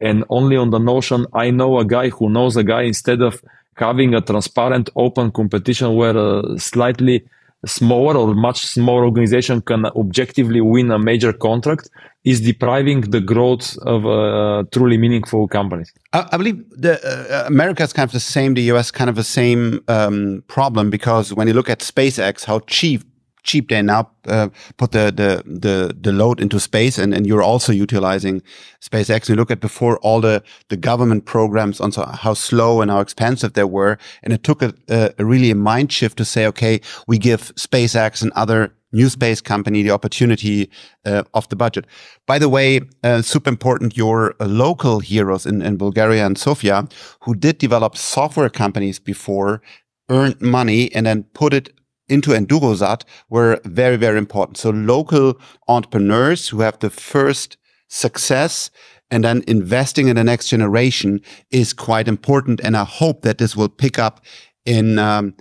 and 0.01 0.25
only 0.29 0.57
on 0.57 0.71
the 0.71 0.79
notion 0.79 1.27
I 1.33 1.51
know 1.51 1.79
a 1.79 1.85
guy 1.85 2.11
who 2.11 2.29
knows 2.29 2.57
a 2.57 2.63
guy 2.63 2.83
instead 2.83 3.23
of 3.23 3.43
having 3.75 4.15
a 4.15 4.21
transparent, 4.21 4.91
open 4.97 5.31
competition 5.31 5.95
where 5.95 6.17
a 6.17 6.59
slightly 6.59 7.25
smaller 7.67 8.17
or 8.17 8.35
much 8.35 8.65
smaller 8.67 9.05
organization 9.05 9.61
can 9.61 9.87
objectively 9.87 10.61
win 10.61 10.91
a 10.91 10.99
major 10.99 11.33
contract 11.33 11.91
is 12.25 12.41
depriving 12.41 13.01
the 13.01 13.21
growth 13.21 13.77
of 13.79 14.07
uh, 14.07 14.65
truly 14.73 14.99
meaningful 14.99 15.49
companies. 15.49 15.93
I, 16.13 16.29
I 16.33 16.37
believe 16.37 16.63
the 16.71 16.95
uh, 17.03 17.47
America 17.47 17.83
is 17.83 17.93
kind 17.93 18.07
of 18.07 18.13
the 18.13 18.21
same, 18.21 18.55
the 18.55 18.63
US 18.73 18.91
kind 18.91 19.11
of 19.11 19.17
the 19.17 19.25
same 19.25 19.83
um, 19.89 20.43
problem 20.47 20.91
because 20.91 21.33
when 21.35 21.49
you 21.49 21.55
look 21.55 21.71
at 21.71 21.81
SpaceX, 21.81 22.45
how 22.45 22.61
cheap 22.61 23.03
cheap 23.49 23.69
they 23.69 23.83
now 23.83 24.03
uh, 24.27 24.49
put 24.77 24.91
the, 24.93 25.05
the 25.21 25.31
the 25.65 25.77
the 26.05 26.13
load 26.13 26.41
into 26.41 26.59
space 26.61 27.03
and 27.03 27.15
and 27.15 27.27
you're 27.27 27.47
also 27.53 27.73
utilizing 27.73 28.43
SpaceX. 28.81 29.29
You 29.29 29.37
look 29.37 29.51
at 29.51 29.61
before 29.61 29.99
all 30.07 30.21
the 30.21 30.43
the 30.69 30.77
government 30.77 31.25
programs 31.25 31.81
on 31.81 31.93
so 31.93 32.05
how 32.25 32.35
slow 32.35 32.81
and 32.83 32.91
how 32.91 33.01
expensive 33.01 33.53
they 33.53 33.65
were, 33.65 33.99
and 34.23 34.33
it 34.33 34.43
took 34.43 34.63
a, 34.63 34.73
a 35.19 35.25
really 35.25 35.51
a 35.51 35.55
mind 35.55 35.93
shift 35.93 36.17
to 36.19 36.25
say, 36.25 36.47
okay, 36.47 36.81
we 37.07 37.19
give 37.19 37.55
SpaceX 37.57 38.23
and 38.23 38.33
other 38.33 38.73
new 38.93 39.09
space 39.09 39.41
company 39.41 39.83
the 39.83 39.91
opportunity 39.91 40.71
uh, 41.05 41.23
of 41.35 41.49
the 41.49 41.57
budget. 41.57 41.87
By 42.27 42.39
the 42.39 42.49
way, 42.49 42.81
uh, 43.05 43.23
super 43.23 43.51
important, 43.51 43.97
your 43.97 44.35
uh, 44.41 44.47
local 44.47 45.01
heroes 45.01 45.47
in, 45.47 45.63
in 45.63 45.77
Bulgaria 45.77 46.25
and 46.27 46.39
Sofia, 46.39 46.89
who 47.25 47.35
did 47.35 47.59
develop 47.59 47.97
software 47.97 48.51
companies 48.51 48.99
before, 48.99 49.61
earned 50.09 50.41
money 50.41 50.91
and 50.95 51.07
then 51.07 51.25
put 51.35 51.53
it 51.53 51.78
into 52.09 52.31
EnduroSat 52.31 53.03
were 53.29 53.61
very, 53.65 53.97
very 53.97 54.19
important. 54.19 54.57
So 54.57 54.71
local 54.71 55.39
entrepreneurs 55.69 56.49
who 56.49 56.61
have 56.61 56.79
the 56.79 56.91
first 56.91 57.57
success 57.89 58.71
and 59.11 59.25
then 59.25 59.43
investing 59.47 60.09
in 60.09 60.17
the 60.17 60.25
next 60.25 60.49
generation 60.49 61.21
is 61.51 61.73
quite 61.73 62.09
important. 62.09 62.61
And 62.61 62.77
I 62.77 62.85
hope 62.85 63.23
that 63.23 63.39
this 63.39 63.57
will 63.57 63.69
pick 63.69 63.99
up 63.99 64.25
in, 64.65 64.99
um, 64.99 65.35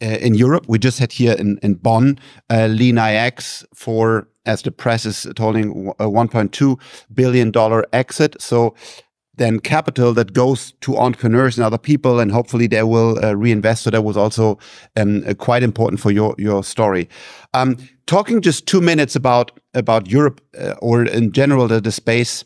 uh, 0.00 0.06
in 0.06 0.34
Europe. 0.34 0.66
We 0.68 0.78
just 0.78 0.98
had 0.98 1.12
here 1.12 1.34
in, 1.34 1.58
in 1.62 1.74
Bonn, 1.74 2.18
uh, 2.48 2.68
LeanIX 2.68 3.64
for, 3.74 4.28
as 4.46 4.62
the 4.62 4.70
press 4.70 5.04
is 5.04 5.26
telling, 5.34 5.88
a 5.98 6.04
$1.2 6.04 6.80
billion 7.12 7.52
exit. 7.92 8.40
So 8.40 8.74
then 9.38 9.60
capital 9.60 10.12
that 10.14 10.32
goes 10.32 10.72
to 10.80 10.96
entrepreneurs 10.96 11.56
and 11.56 11.64
other 11.64 11.78
people, 11.78 12.20
and 12.20 12.30
hopefully 12.30 12.66
they 12.66 12.82
will 12.82 13.24
uh, 13.24 13.34
reinvest. 13.34 13.82
So 13.84 13.90
that 13.90 14.02
was 14.02 14.16
also 14.16 14.58
um, 14.96 15.24
uh, 15.26 15.34
quite 15.34 15.62
important 15.62 16.00
for 16.00 16.10
your 16.10 16.34
your 16.38 16.62
story. 16.62 17.08
Um, 17.54 17.76
talking 18.06 18.42
just 18.42 18.66
two 18.66 18.80
minutes 18.80 19.16
about 19.16 19.52
about 19.74 20.10
Europe 20.10 20.40
uh, 20.58 20.74
or 20.82 21.04
in 21.04 21.32
general 21.32 21.68
the, 21.68 21.80
the, 21.80 21.92
space 21.92 22.44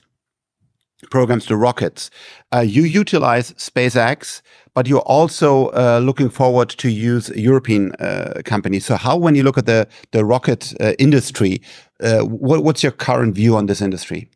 programs, 1.11 1.47
the 1.47 1.57
rockets. 1.57 2.11
Uh, 2.55 2.61
you 2.61 2.83
utilize 2.83 3.53
SpaceX, 3.55 4.43
but 4.75 4.87
you're 4.87 5.01
also 5.07 5.69
uh, 5.69 6.01
looking 6.03 6.31
forward 6.31 6.69
to 6.69 6.89
use 6.89 7.29
European 7.31 7.93
uh, 7.99 8.43
companies. 8.45 8.85
So 8.87 8.97
how, 8.97 9.17
when 9.17 9.35
you 9.35 9.43
look 9.43 9.59
at 9.59 9.67
the 9.67 9.89
the 10.13 10.25
rocket 10.25 10.75
industry, 10.99 11.61
what, 12.01 12.63
what's 12.63 12.83
your 12.83 12.93
current 12.93 13.35
view 13.35 13.57
on 13.57 13.67
this 13.67 13.81
industry? 13.81 14.29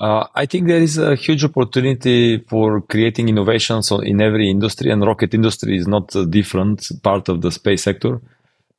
Uh, 0.00 0.26
I 0.34 0.46
think 0.46 0.66
there 0.66 0.80
is 0.80 0.96
a 0.96 1.14
huge 1.14 1.44
opportunity 1.44 2.38
for 2.48 2.80
creating 2.80 3.28
innovations 3.28 3.92
in 3.92 4.22
every 4.22 4.48
industry, 4.48 4.90
and 4.90 5.02
rocket 5.02 5.34
industry 5.34 5.76
is 5.76 5.86
not 5.86 6.14
a 6.14 6.24
different 6.24 6.90
part 7.02 7.28
of 7.28 7.42
the 7.42 7.52
space 7.52 7.82
sector. 7.82 8.20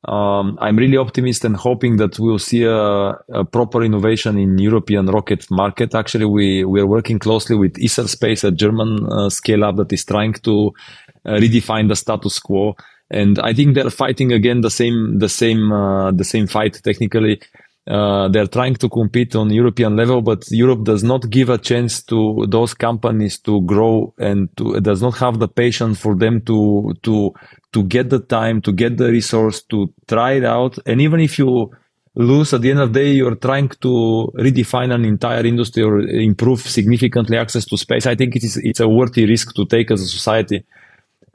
Um, 0.04 0.58
I'm 0.60 0.76
really 0.76 0.96
optimistic 0.96 1.44
and 1.44 1.56
hoping 1.56 1.96
that 1.98 2.18
we'll 2.18 2.40
see 2.40 2.64
a, 2.64 2.74
a, 2.74 3.44
proper 3.44 3.84
innovation 3.84 4.36
in 4.36 4.58
European 4.58 5.06
rocket 5.06 5.48
market. 5.48 5.94
Actually, 5.94 6.24
we 6.24 6.64
we 6.64 6.80
are 6.80 6.88
working 6.88 7.20
closely 7.20 7.54
with 7.54 7.78
Isar 7.78 8.08
Space, 8.08 8.42
a 8.42 8.50
German 8.50 9.06
uh, 9.06 9.30
scale 9.30 9.62
up 9.62 9.76
that 9.76 9.92
is 9.92 10.04
trying 10.04 10.32
to 10.32 10.72
uh, 11.24 11.34
redefine 11.34 11.86
the 11.86 11.94
status 11.94 12.40
quo. 12.40 12.74
And 13.12 13.38
I 13.38 13.52
think 13.52 13.76
they're 13.76 13.90
fighting 13.90 14.32
again 14.32 14.62
the 14.62 14.70
same 14.70 15.20
the 15.20 15.28
same 15.28 15.70
uh, 15.70 16.10
the 16.10 16.24
same 16.24 16.48
fight 16.48 16.80
technically 16.82 17.40
uh, 17.88 18.28
they're 18.28 18.46
trying 18.46 18.76
to 18.76 18.88
compete 18.88 19.34
on 19.34 19.50
European 19.50 19.96
level, 19.96 20.22
but 20.22 20.44
Europe 20.50 20.84
does 20.84 21.02
not 21.02 21.28
give 21.30 21.48
a 21.48 21.58
chance 21.58 22.02
to 22.04 22.46
those 22.48 22.74
companies 22.74 23.38
to 23.40 23.60
grow 23.62 24.14
and 24.18 24.56
to, 24.56 24.78
does 24.80 25.02
not 25.02 25.16
have 25.16 25.40
the 25.40 25.48
patience 25.48 25.98
for 25.98 26.14
them 26.14 26.40
to, 26.42 26.94
to, 27.02 27.32
to 27.72 27.82
get 27.84 28.08
the 28.08 28.20
time, 28.20 28.60
to 28.62 28.70
get 28.70 28.98
the 28.98 29.10
resource, 29.10 29.62
to 29.62 29.92
try 30.06 30.32
it 30.32 30.44
out. 30.44 30.78
And 30.86 31.00
even 31.00 31.18
if 31.18 31.40
you 31.40 31.70
lose 32.14 32.54
at 32.54 32.60
the 32.60 32.70
end 32.70 32.78
of 32.78 32.92
the 32.92 33.00
day, 33.00 33.12
you're 33.12 33.34
trying 33.34 33.68
to 33.68 34.32
redefine 34.36 34.94
an 34.94 35.04
entire 35.04 35.44
industry 35.44 35.82
or 35.82 35.98
improve 36.00 36.60
significantly 36.60 37.36
access 37.36 37.64
to 37.64 37.76
space. 37.76 38.06
I 38.06 38.14
think 38.14 38.36
it 38.36 38.44
is, 38.44 38.58
it's 38.58 38.80
a 38.80 38.88
worthy 38.88 39.26
risk 39.26 39.54
to 39.56 39.66
take 39.66 39.90
as 39.90 40.02
a 40.02 40.06
society. 40.06 40.64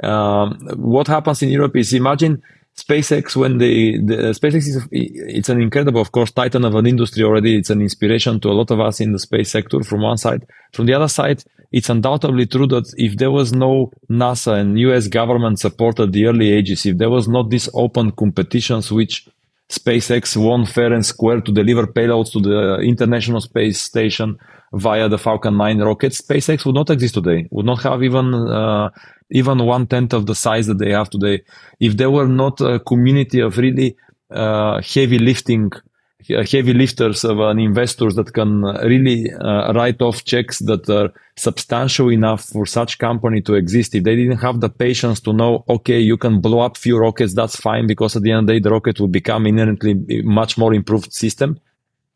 Um, 0.02 0.60
what 0.76 1.08
happens 1.08 1.42
in 1.42 1.50
Europe 1.50 1.76
is 1.76 1.92
imagine 1.94 2.42
SpaceX, 2.78 3.36
when 3.36 3.58
they, 3.58 3.98
the 3.98 4.34
SpaceX 4.40 4.58
is, 4.58 4.88
it's 4.92 5.50
an 5.50 5.60
incredible, 5.60 6.00
of 6.00 6.12
course, 6.12 6.32
titan 6.32 6.64
of 6.64 6.76
an 6.76 6.86
industry 6.86 7.24
already. 7.24 7.58
It's 7.58 7.72
an 7.72 7.82
inspiration 7.82 8.40
to 8.42 8.50
a 8.50 8.54
lot 8.54 8.70
of 8.70 8.80
us 8.80 9.00
in 9.00 9.14
the 9.14 9.20
space 9.20 9.52
sector 9.52 9.82
from 9.82 10.02
one 10.02 10.18
side. 10.18 10.46
From 10.74 10.86
the 10.86 10.94
other 10.94 11.08
side, 11.08 11.44
it's 11.72 11.90
undoubtedly 11.90 12.46
true 12.46 12.68
that 12.68 12.94
if 12.98 13.18
there 13.18 13.32
was 13.32 13.52
no 13.52 13.92
NASA 14.10 14.60
and 14.60 14.80
US 14.80 15.08
government 15.08 15.60
support 15.60 16.00
at 16.00 16.12
the 16.12 16.28
early 16.28 16.52
ages, 16.52 16.86
if 16.86 16.98
there 16.98 17.10
was 17.10 17.28
not 17.28 17.50
this 17.50 17.68
open 17.74 18.12
competitions, 18.12 18.92
which 18.92 19.28
SpaceX 19.70 20.38
won 20.38 20.66
fair 20.66 20.94
and 20.94 21.06
square 21.06 21.42
to 21.42 21.52
deliver 21.52 21.88
payloads 21.88 22.32
to 22.32 22.40
the 22.40 22.78
International 22.82 23.42
Space 23.42 23.82
Station 23.82 24.38
via 24.72 25.10
the 25.10 25.18
Falcon 25.18 25.58
9 25.58 25.80
rockets, 25.82 26.22
SpaceX 26.22 26.64
would 26.66 26.76
not 26.76 26.90
exist 26.90 27.16
today, 27.16 27.48
would 27.52 27.66
not 27.66 27.82
have 27.82 28.04
even, 28.04 28.34
uh, 28.34 28.90
even 29.32 29.66
one 29.66 29.88
tenth 29.88 30.14
of 30.14 30.26
the 30.26 30.36
size 30.36 30.68
that 30.68 30.78
they 30.78 30.92
have 30.92 31.10
today. 31.10 31.44
If 31.80 31.98
there 31.98 32.12
were 32.12 32.28
not 32.28 32.62
a 32.62 32.80
community 32.80 33.40
of 33.40 33.58
really, 33.58 33.98
uh, 34.30 34.82
heavy 34.82 35.20
lifting 35.20 35.72
uh, 36.30 36.44
heavy 36.52 36.74
lifters 36.74 37.24
of 37.24 37.40
an 37.40 37.60
investors 37.60 38.16
that 38.16 38.34
can 38.34 38.64
really 38.64 39.32
uh, 39.32 39.72
write 39.74 40.02
off 40.02 40.26
checks 40.26 40.60
that 40.60 40.90
are 40.90 41.14
substantial 41.38 42.10
enough 42.12 42.44
for 42.44 42.66
such 42.66 42.98
company 42.98 43.40
to 43.40 43.54
exist. 43.54 43.96
If 43.96 44.04
they 44.04 44.16
didn't 44.16 44.40
have 44.40 44.60
the 44.60 44.70
patience 44.70 45.22
to 45.22 45.32
know, 45.32 45.64
okay, 45.70 46.00
you 46.00 46.18
can 46.18 46.42
blow 46.42 46.60
up 46.60 46.76
few 46.76 46.98
rockets, 46.98 47.34
that's 47.34 47.56
fine 47.56 47.88
because 47.88 48.16
at 48.16 48.24
the 48.24 48.32
end 48.32 48.42
of 48.42 48.48
the 48.48 48.54
day, 48.54 48.60
the 48.60 48.72
rocket 48.72 49.00
will 49.00 49.08
become 49.08 49.46
inherently 49.46 49.94
much 50.24 50.58
more 50.58 50.74
improved 50.74 51.14
system. 51.14 51.60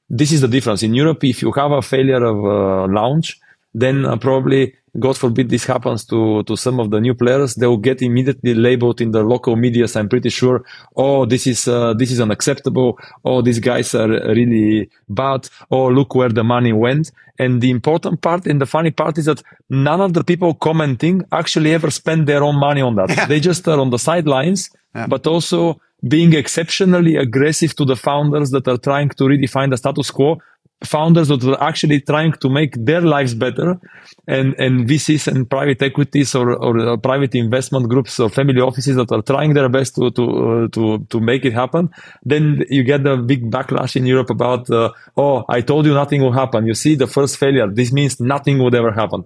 This 0.10 0.32
is 0.32 0.42
the 0.42 0.48
difference. 0.48 0.84
In 0.84 0.94
Europe, 0.94 1.24
if 1.24 1.42
you 1.42 1.52
have 1.54 1.72
a 1.72 1.82
failure 1.82 2.24
of 2.24 2.38
uh, 2.44 2.92
launch, 2.92 3.40
then 3.74 4.06
uh, 4.06 4.18
probably 4.18 4.76
God 5.00 5.18
forbid 5.18 5.50
this 5.50 5.66
happens 5.66 6.04
to, 6.06 6.44
to 6.44 6.58
some 6.58 6.80
of 6.80 6.92
the 6.92 7.00
new 7.00 7.14
players, 7.14 7.56
they 7.56 7.68
will 7.68 7.78
get 7.78 8.02
immediately 8.02 8.54
labeled 8.54 9.00
in 9.00 9.12
the 9.12 9.24
local 9.24 9.56
media. 9.56 9.86
I'm 9.96 10.10
pretty 10.10 10.30
sure, 10.30 10.66
oh, 10.98 11.26
this 11.26 11.48
is, 11.48 11.68
uh, 11.68 11.94
this 11.94 12.12
is 12.12 12.20
unacceptable. 12.20 13.00
Oh, 13.24 13.42
these 13.42 13.60
guys 13.60 13.96
are 13.96 14.10
really 14.10 14.90
bad. 15.08 15.48
Oh, 15.70 15.88
look 15.88 16.14
where 16.14 16.30
the 16.30 16.44
money 16.44 16.74
went. 16.74 17.12
And 17.40 17.62
the 17.62 17.70
important 17.70 18.22
part 18.22 18.46
and 18.46 18.60
the 18.60 18.66
funny 18.66 18.92
part 18.92 19.18
is 19.18 19.26
that 19.26 19.42
none 19.70 20.02
of 20.02 20.14
the 20.14 20.24
people 20.24 20.54
commenting 20.54 21.24
actually 21.32 21.74
ever 21.74 21.90
spend 21.90 22.28
their 22.28 22.44
own 22.44 22.60
money 22.60 22.82
on 22.82 22.96
that. 22.96 23.10
Yeah. 23.10 23.26
They 23.26 23.40
just 23.40 23.66
are 23.68 23.80
on 23.80 23.92
the 23.92 23.98
sidelines, 23.98 24.70
yeah. 24.94 25.08
but 25.08 25.26
also 25.26 25.80
being 26.08 26.34
exceptionally 26.34 27.16
aggressive 27.16 27.76
to 27.78 27.86
the 27.86 27.96
founders 27.96 28.52
that 28.52 28.68
are 28.68 28.78
trying 28.78 29.10
to 29.10 29.24
redefine 29.24 29.70
the 29.70 29.78
status 29.78 30.12
quo 30.12 30.38
founders 30.84 31.28
that 31.28 31.44
are 31.44 31.62
actually 31.62 32.02
trying 32.02 32.32
to 32.34 32.50
make 32.50 32.74
their 32.86 33.02
lives 33.02 33.36
better 33.36 33.80
and, 34.28 34.56
and 34.60 34.88
VCs 34.88 35.28
and 35.28 35.50
private 35.50 35.82
equities 35.82 36.34
or, 36.34 36.54
or 36.54 36.98
private 36.98 37.36
investment 37.36 37.88
groups 37.88 38.20
or 38.20 38.30
family 38.30 38.60
offices 38.60 38.96
that 38.96 39.12
are 39.12 39.22
trying 39.22 39.54
their 39.54 39.70
best 39.70 39.96
to, 39.96 40.10
to, 40.12 40.24
uh, 40.24 40.68
to, 40.70 41.06
to 41.10 41.20
make 41.20 41.46
it 41.46 41.54
happen. 41.54 41.90
Then 42.24 42.64
you 42.70 42.84
get 42.84 43.04
the 43.04 43.18
big 43.18 43.52
backlash 43.52 43.96
in 43.96 44.06
Europe 44.06 44.30
about, 44.30 44.70
uh, 44.70 44.92
oh, 45.18 45.46
I 45.48 45.62
told 45.62 45.86
you 45.86 45.94
nothing 45.94 46.22
will 46.22 46.32
happen. 46.32 46.66
You 46.66 46.74
see 46.74 46.96
the 46.96 47.08
first 47.08 47.38
failure. 47.38 47.68
This 47.68 47.92
means 47.92 48.20
nothing 48.20 48.58
would 48.60 48.74
ever 48.74 48.92
happen. 48.92 49.26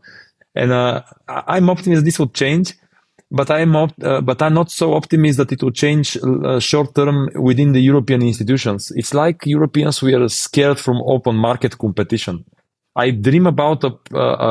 And, 0.55 0.71
uh, 0.71 1.03
I'm 1.27 1.69
optimistic 1.69 2.05
this 2.05 2.19
will 2.19 2.29
change 2.29 2.73
but 3.31 3.49
I'm 3.49 3.75
op- 3.75 4.03
uh, 4.03 4.21
but 4.21 4.41
I'm 4.41 4.53
not 4.53 4.71
so 4.71 4.93
optimistic 4.93 5.49
that 5.49 5.53
it 5.53 5.63
will 5.63 5.71
change 5.71 6.17
uh, 6.17 6.59
short 6.59 6.95
term 6.95 7.29
within 7.35 7.73
the 7.73 7.81
European 7.81 8.21
institutions. 8.21 8.91
It's 8.95 9.13
like 9.13 9.45
Europeans 9.45 10.01
we 10.01 10.13
are 10.13 10.27
scared 10.29 10.79
from 10.79 10.97
open 11.05 11.35
market 11.35 11.77
competition. 11.77 12.45
I 12.95 13.11
dream 13.11 13.45
about 13.45 13.83
a, 13.83 13.91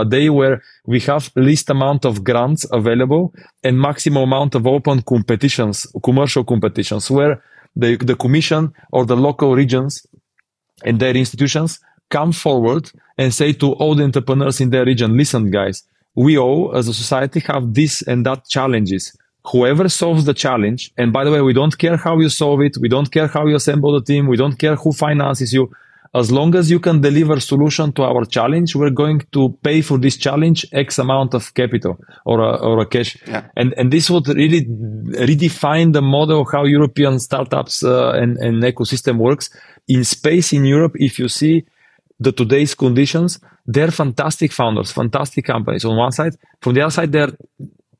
a, 0.00 0.04
day 0.04 0.28
where 0.28 0.62
we 0.86 1.00
have 1.00 1.30
least 1.34 1.70
amount 1.70 2.04
of 2.04 2.22
grants 2.22 2.66
available 2.70 3.32
and 3.62 3.80
maximum 3.80 4.22
amount 4.24 4.54
of 4.54 4.66
open 4.66 5.00
competitions, 5.00 5.86
commercial 6.02 6.44
competitions, 6.44 7.10
where 7.10 7.42
the, 7.74 7.96
the 7.96 8.14
commission 8.14 8.74
or 8.92 9.06
the 9.06 9.16
local 9.16 9.54
regions 9.54 10.06
and 10.84 11.00
their 11.00 11.16
institutions 11.16 11.80
come 12.10 12.32
forward 12.32 12.90
and 13.16 13.32
say 13.32 13.54
to 13.54 13.72
all 13.72 13.94
the 13.94 14.04
entrepreneurs 14.04 14.60
in 14.60 14.68
their 14.68 14.84
region, 14.84 15.16
listen, 15.16 15.50
guys, 15.50 15.82
we 16.14 16.38
all 16.38 16.76
as 16.76 16.88
a 16.88 16.94
society 16.94 17.40
have 17.40 17.74
this 17.74 18.02
and 18.02 18.24
that 18.26 18.46
challenges. 18.48 19.16
Whoever 19.52 19.88
solves 19.88 20.24
the 20.24 20.32
challenge, 20.32 20.92
and 20.96 21.12
by 21.12 21.24
the 21.24 21.30
way, 21.30 21.42
we 21.42 21.52
don't 21.52 21.76
care 21.76 21.96
how 21.96 22.18
you 22.18 22.30
solve 22.30 22.62
it. 22.62 22.78
We 22.80 22.88
don't 22.88 23.10
care 23.10 23.26
how 23.26 23.46
you 23.46 23.56
assemble 23.56 23.92
the 23.92 24.00
team. 24.00 24.26
We 24.26 24.38
don't 24.38 24.58
care 24.58 24.74
who 24.76 24.92
finances 24.92 25.52
you 25.52 25.70
as 26.14 26.30
long 26.30 26.54
as 26.54 26.70
you 26.70 26.78
can 26.78 27.00
deliver 27.00 27.40
solution 27.40 27.92
to 27.92 28.04
our 28.04 28.24
challenge, 28.24 28.76
we're 28.76 28.90
going 28.90 29.20
to 29.32 29.58
pay 29.62 29.82
for 29.82 29.98
this 29.98 30.16
challenge 30.16 30.64
X 30.72 30.98
amount 31.00 31.34
of 31.34 31.52
capital 31.54 31.98
or 32.24 32.40
a, 32.40 32.56
or 32.56 32.78
a 32.78 32.86
cash. 32.86 33.18
Yeah. 33.26 33.48
And, 33.56 33.74
and 33.76 33.92
this 33.92 34.08
would 34.10 34.28
really 34.28 34.64
redefine 34.64 35.92
the 35.92 36.02
model 36.02 36.42
of 36.42 36.48
how 36.52 36.64
European 36.64 37.18
startups 37.18 37.82
uh, 37.82 38.12
and, 38.12 38.36
and 38.38 38.62
ecosystem 38.62 39.18
works 39.18 39.50
in 39.88 40.04
space 40.04 40.52
in 40.52 40.64
Europe. 40.64 40.92
If 40.94 41.18
you 41.18 41.28
see 41.28 41.64
the 42.24 42.32
today's 42.32 42.74
conditions, 42.74 43.38
they're 43.66 43.90
fantastic 43.90 44.52
founders, 44.52 44.92
fantastic 44.92 45.44
companies 45.44 45.84
on 45.84 45.96
one 45.96 46.12
side. 46.12 46.34
From 46.60 46.74
the 46.74 46.82
other 46.82 46.90
side, 46.90 47.12
they're 47.12 47.36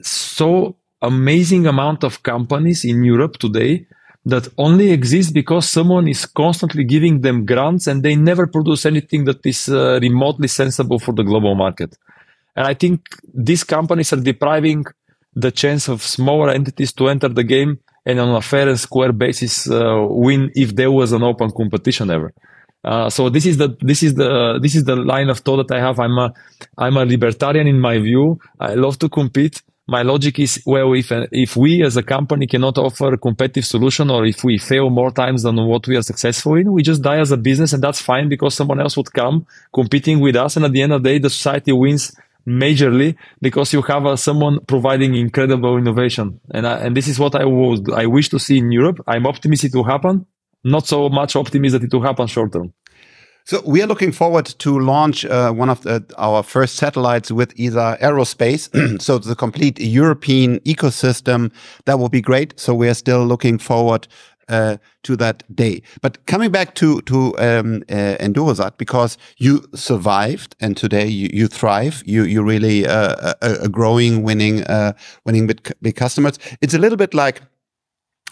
so 0.00 0.76
amazing 1.00 1.66
amount 1.66 2.04
of 2.04 2.22
companies 2.22 2.84
in 2.84 3.04
Europe 3.04 3.38
today 3.38 3.86
that 4.26 4.48
only 4.56 4.90
exist 4.90 5.34
because 5.34 5.68
someone 5.68 6.08
is 6.08 6.24
constantly 6.24 6.84
giving 6.84 7.20
them 7.20 7.44
grants 7.44 7.86
and 7.86 8.02
they 8.02 8.16
never 8.16 8.46
produce 8.46 8.86
anything 8.86 9.24
that 9.24 9.44
is 9.44 9.68
uh, 9.68 9.98
remotely 10.00 10.48
sensible 10.48 10.98
for 10.98 11.12
the 11.12 11.22
global 11.22 11.54
market. 11.54 11.96
And 12.56 12.66
I 12.66 12.74
think 12.74 13.00
these 13.34 13.64
companies 13.64 14.12
are 14.12 14.20
depriving 14.20 14.84
the 15.34 15.50
chance 15.50 15.88
of 15.88 16.02
smaller 16.02 16.50
entities 16.50 16.92
to 16.94 17.08
enter 17.08 17.28
the 17.28 17.44
game 17.44 17.80
and 18.06 18.18
on 18.20 18.34
a 18.34 18.40
fair 18.40 18.68
and 18.68 18.80
square 18.80 19.12
basis 19.12 19.68
uh, 19.70 20.06
win 20.08 20.50
if 20.54 20.74
there 20.74 20.90
was 20.90 21.12
an 21.12 21.22
open 21.22 21.50
competition 21.50 22.10
ever. 22.10 22.32
Uh, 22.84 23.08
so 23.08 23.30
this 23.30 23.46
is 23.46 23.56
the 23.56 23.76
this 23.80 24.02
is 24.02 24.14
the 24.14 24.58
this 24.60 24.74
is 24.74 24.84
the 24.84 24.96
line 24.96 25.30
of 25.30 25.38
thought 25.38 25.66
that 25.66 25.74
I 25.74 25.80
have. 25.80 25.98
I'm 25.98 26.18
a 26.18 26.32
I'm 26.76 26.96
a 26.96 27.04
libertarian 27.04 27.66
in 27.66 27.80
my 27.80 27.98
view. 27.98 28.38
I 28.60 28.74
love 28.74 28.98
to 28.98 29.08
compete, 29.08 29.62
my 29.86 30.02
logic 30.02 30.38
is 30.38 30.62
well 30.64 30.94
if 30.94 31.12
if 31.30 31.56
we 31.56 31.82
as 31.84 31.96
a 31.96 32.02
company 32.02 32.46
cannot 32.46 32.78
offer 32.78 33.12
a 33.12 33.18
competitive 33.18 33.66
solution 33.66 34.10
or 34.10 34.24
if 34.24 34.42
we 34.42 34.56
fail 34.56 34.88
more 34.88 35.10
times 35.10 35.42
than 35.42 35.56
what 35.56 35.86
we 35.86 35.96
are 35.96 36.02
successful 36.02 36.54
in 36.54 36.72
we 36.72 36.82
just 36.82 37.02
die 37.02 37.18
as 37.18 37.30
a 37.30 37.36
business 37.36 37.72
and 37.74 37.82
that's 37.82 38.00
fine 38.00 38.28
because 38.28 38.54
someone 38.54 38.80
else 38.80 38.96
would 38.96 39.12
come 39.12 39.46
competing 39.74 40.20
with 40.20 40.36
us. 40.36 40.56
And 40.56 40.64
at 40.64 40.72
the 40.72 40.80
end 40.80 40.92
of 40.92 41.02
the 41.02 41.10
day 41.10 41.18
the 41.18 41.28
society 41.28 41.72
wins 41.72 42.16
majorly 42.46 43.14
because 43.42 43.72
you 43.74 43.82
have 43.82 44.06
uh, 44.06 44.16
someone 44.16 44.58
providing 44.66 45.14
incredible 45.14 45.76
innovation. 45.76 46.40
And 46.50 46.64
and 46.64 46.96
this 46.96 47.08
is 47.08 47.18
what 47.18 47.34
I 47.34 47.44
would 47.44 47.92
I 47.92 48.06
wish 48.06 48.30
to 48.30 48.38
see 48.38 48.58
in 48.58 48.72
Europe. 48.72 49.00
I'm 49.06 49.26
optimistic 49.26 49.74
it 49.74 49.76
will 49.76 49.84
happen 49.84 50.26
not 50.64 50.86
so 50.86 51.08
much 51.08 51.36
optimism 51.36 51.80
that 51.80 51.86
it 51.86 51.94
will 51.94 52.02
happen 52.02 52.26
short 52.26 52.52
term 52.52 52.72
so 53.46 53.60
we 53.66 53.82
are 53.82 53.86
looking 53.86 54.10
forward 54.10 54.46
to 54.46 54.78
launch 54.78 55.26
uh, 55.26 55.52
one 55.52 55.68
of 55.68 55.82
the, 55.82 56.02
our 56.16 56.42
first 56.42 56.76
satellites 56.76 57.30
with 57.30 57.52
Isar 57.60 57.98
Aerospace. 57.98 58.70
so 59.02 59.18
the 59.18 59.36
complete 59.36 59.78
European 59.78 60.60
ecosystem. 60.60 61.52
That 61.84 61.98
will 61.98 62.08
be 62.08 62.22
great. 62.22 62.58
So 62.58 62.74
we 62.74 62.88
are 62.88 62.94
still 62.94 63.26
looking 63.26 63.58
forward 63.58 64.08
uh, 64.48 64.78
to 65.02 65.16
that 65.16 65.42
day. 65.54 65.82
But 66.00 66.24
coming 66.24 66.50
back 66.50 66.74
to 66.76 67.02
to 67.02 67.38
um, 67.38 67.82
uh, 67.90 68.16
EnduroSat, 68.18 68.78
because 68.78 69.18
you 69.36 69.64
survived 69.74 70.56
and 70.60 70.74
today 70.74 71.06
you, 71.06 71.28
you 71.32 71.46
thrive, 71.46 72.02
you 72.06 72.24
you 72.24 72.42
really 72.42 72.86
uh, 72.86 73.34
a, 73.42 73.64
a 73.64 73.68
growing, 73.68 74.22
winning, 74.22 74.64
uh, 74.64 74.92
winning 75.26 75.46
big, 75.46 75.70
big 75.82 75.96
customers. 75.96 76.38
It's 76.62 76.74
a 76.74 76.78
little 76.78 76.96
bit 76.96 77.12
like 77.12 77.42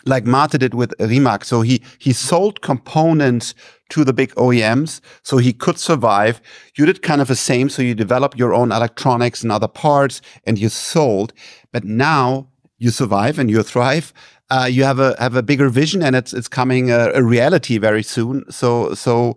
like 0.07 0.25
Mate 0.25 0.59
did 0.59 0.75
with 0.75 0.95
Rimac. 0.99 1.45
So 1.45 1.63
he, 1.63 1.83
he 1.99 2.13
sold 2.13 2.61
components 2.63 3.55
to 3.91 4.05
the 4.05 4.13
big 4.13 4.35
OEMs 4.35 5.01
so 5.23 5.37
he 5.37 5.53
could 5.53 5.79
survive. 5.79 6.41
You 6.77 6.87
did 6.87 7.03
kind 7.03 7.21
of 7.21 7.29
the 7.29 7.37
same. 7.37 7.69
So 7.69 7.83
you 7.83 7.95
develop 7.95 8.37
your 8.37 8.55
own 8.55 8.73
electronics 8.73 9.43
and 9.43 9.53
other 9.53 9.69
parts 9.69 10.23
and 10.45 10.59
you 10.59 10.69
sold. 10.69 11.33
But 11.73 11.85
now 11.85 12.49
you 12.79 12.91
survive 12.91 13.39
and 13.39 13.51
you 13.51 13.63
thrive. 13.63 14.13
Uh, 14.51 14.67
you 14.67 14.85
have 14.85 14.99
a 14.99 15.17
have 15.19 15.35
a 15.35 15.43
bigger 15.43 15.71
vision 15.71 16.03
and 16.03 16.15
it's 16.15 16.35
it's 16.35 16.49
coming 16.49 16.91
a, 16.91 17.11
a 17.15 17.23
reality 17.23 17.79
very 17.79 18.03
soon. 18.03 18.45
So 18.51 18.93
so 18.93 19.37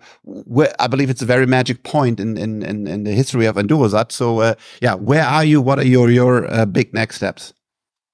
I 0.77 0.87
believe 0.87 1.09
it's 1.09 1.21
a 1.21 1.25
very 1.25 1.45
magic 1.45 1.83
point 1.83 2.19
in 2.19 2.37
in 2.37 2.63
in, 2.63 2.85
in 2.87 3.03
the 3.05 3.11
history 3.11 3.45
of 3.45 3.55
EnduroSat. 3.55 4.11
So 4.11 4.39
uh, 4.39 4.55
yeah, 4.81 4.95
where 4.95 5.23
are 5.23 5.45
you? 5.45 5.61
What 5.61 5.79
are 5.79 5.85
your 5.85 6.09
your 6.09 6.51
uh, 6.51 6.65
big 6.65 6.93
next 6.93 7.15
steps? 7.17 7.53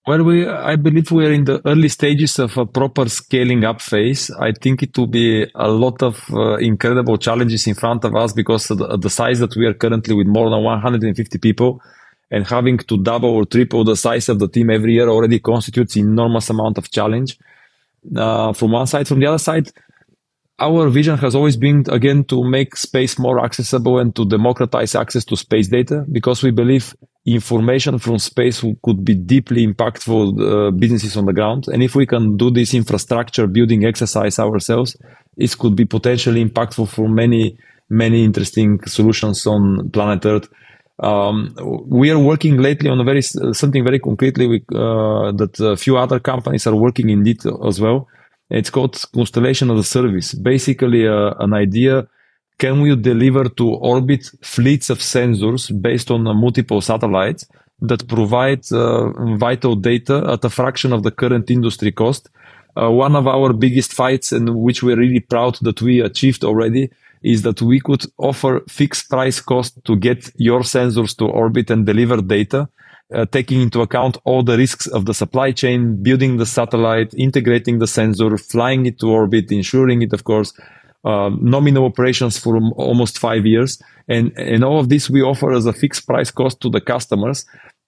Well, 0.08 0.24
we, 0.24 0.48
I 0.48 0.78
believe 0.78 1.12
we're 1.12 1.32
in 1.32 1.46
the 1.46 1.62
early 1.64 1.88
stages 1.88 2.40
of 2.40 2.58
a 2.58 2.66
proper 2.66 3.08
scaling 3.08 3.64
up 3.64 3.82
phase. 3.82 4.32
I 4.32 4.52
think 4.52 4.82
it 4.82 4.98
will 4.98 5.06
be 5.06 5.46
a 5.54 5.68
lot 5.68 6.02
of 6.02 6.26
uh, 6.34 6.56
incredible 6.56 7.18
challenges 7.18 7.68
in 7.68 7.76
front 7.76 8.04
of 8.04 8.16
us 8.16 8.34
because 8.34 8.72
of 8.72 8.80
the, 8.80 8.98
the, 8.98 9.12
size 9.12 9.38
that 9.40 9.56
we 9.56 9.68
are 9.68 9.76
currently 9.76 10.16
with 10.16 10.26
more 10.26 10.50
than 10.50 10.64
150 10.64 11.38
people 11.38 11.84
and 12.32 12.48
having 12.48 12.80
to 12.80 12.98
double 12.98 13.30
or 13.30 13.46
triple 13.46 13.84
the 13.84 13.96
size 13.96 14.28
of 14.28 14.40
the 14.40 14.48
team 14.48 14.72
every 14.72 14.94
year 14.94 15.08
already 15.08 15.38
constitutes 15.38 15.96
enormous 15.96 16.50
amount 16.50 16.80
of 16.80 16.90
challenge. 16.90 17.38
Uh, 18.16 18.54
from 18.54 18.72
one 18.72 18.88
side, 18.88 19.08
from 19.08 19.20
the 19.20 19.28
other 19.28 19.38
side, 19.38 19.72
our 20.58 20.90
vision 20.90 21.16
has 21.20 21.36
always 21.36 21.58
been 21.58 21.86
again 21.90 22.24
to 22.24 22.44
make 22.44 22.76
space 22.76 23.20
more 23.20 23.44
accessible 23.46 24.00
and 24.00 24.16
to 24.16 24.26
democratize 24.26 24.96
access 24.96 25.26
to 25.26 25.38
space 25.38 25.68
data 25.68 26.06
because 26.12 26.42
we 26.42 26.50
believe 26.50 26.96
information 27.26 28.00
from 28.00 28.18
space 28.18 28.64
could 28.84 29.06
be 29.06 29.14
deeply 29.14 29.68
impactful 29.68 30.40
uh, 30.40 30.72
businesses 30.72 31.16
on 31.16 31.26
the 31.26 31.34
ground. 31.34 31.68
And 31.68 31.84
if 31.84 31.96
we 31.96 32.06
can 32.06 32.36
do 32.36 32.50
this 32.50 32.74
infrastructure 32.74 33.46
building 33.46 33.86
exercise 33.86 34.40
ourselves 34.40 34.98
it 35.38 35.58
could 35.58 35.76
be 35.76 35.86
potentially 35.86 36.44
impactful 36.44 36.88
for 36.88 37.08
many 37.08 37.58
many 37.90 38.24
interesting 38.24 38.80
solutions 38.86 39.46
on 39.46 39.90
planet 39.90 40.26
earth. 40.26 40.48
Um, 41.00 41.54
we 41.88 42.10
are 42.12 42.20
working 42.20 42.58
lately 42.58 42.90
on 42.90 43.00
a 43.02 43.04
very 43.04 43.22
something 43.22 43.84
very 43.84 44.00
concretely 44.00 44.48
with, 44.48 44.64
uh, 44.74 45.32
that 45.34 45.60
a 45.60 45.76
few 45.76 45.98
other 45.98 46.20
companies 46.20 46.68
are 46.68 46.76
working 46.76 47.10
in 47.10 47.26
it 47.28 47.44
as 47.68 47.82
well. 47.82 48.08
It's 48.50 48.70
called 48.70 49.02
constellation 49.14 49.72
as 49.72 49.80
a 49.80 49.84
service. 49.84 50.34
Basically, 50.34 51.08
uh, 51.08 51.34
an 51.40 51.54
idea 51.54 52.08
can 52.58 52.82
we 52.82 52.96
deliver 52.96 53.50
to 53.50 53.70
orbit 53.70 54.30
fleets 54.42 54.90
of 54.90 55.00
sensors 55.00 55.70
based 55.82 56.12
on 56.12 56.28
uh, 56.28 56.34
multiple 56.34 56.82
satellites 56.82 57.46
that 57.82 58.08
provide 58.08 58.72
uh, 58.72 59.10
vital 59.36 59.76
data 59.76 60.24
at 60.32 60.46
a 60.46 60.50
fraction 60.50 60.94
of 60.94 61.04
the 61.04 61.12
current 61.12 61.50
industry 61.50 61.92
cost? 61.92 62.30
Uh, 62.76 62.90
one 62.90 63.16
of 63.16 63.28
our 63.28 63.52
biggest 63.52 63.94
fights, 63.94 64.32
and 64.32 64.56
which 64.56 64.82
we're 64.82 64.98
really 64.98 65.20
proud 65.20 65.58
that 65.62 65.82
we 65.82 66.00
achieved 66.00 66.44
already, 66.44 66.90
is 67.24 67.42
that 67.42 67.62
we 67.62 67.80
could 67.80 68.04
offer 68.18 68.62
fixed 68.68 69.10
price 69.10 69.40
cost 69.42 69.84
to 69.84 69.96
get 69.96 70.32
your 70.36 70.62
sensors 70.62 71.16
to 71.18 71.26
orbit 71.26 71.70
and 71.70 71.86
deliver 71.86 72.22
data 72.22 72.70
uh, 73.14 73.26
taking 73.26 73.62
into 73.62 73.82
account 73.82 74.18
all 74.24 74.44
the 74.44 74.58
risks 74.58 74.88
of 74.88 75.06
the 75.06 75.14
supply 75.14 75.52
chain, 75.52 76.02
building 76.02 76.38
the 76.38 76.46
satellite, 76.46 77.14
integrating 77.14 77.80
the 77.80 77.88
sensor, 77.88 78.38
flying 78.38 78.86
it 78.86 79.00
to 79.00 79.10
orbit, 79.10 79.52
ensuring 79.52 80.02
it, 80.02 80.14
of 80.14 80.24
course, 80.24 80.54
uh, 81.04 81.30
nominal 81.40 81.86
operations 81.86 82.38
for 82.38 82.58
almost 82.76 83.20
five 83.20 83.46
years. 83.46 83.82
And, 84.08 84.32
and 84.38 84.64
all 84.64 84.80
of 84.80 84.90
this 84.90 85.10
we 85.10 85.22
offer 85.22 85.52
as 85.52 85.66
a 85.66 85.74
fixed 85.74 86.06
price 86.06 86.32
cost 86.32 86.62
to 86.62 86.70
the 86.70 86.82
customers 86.82 87.46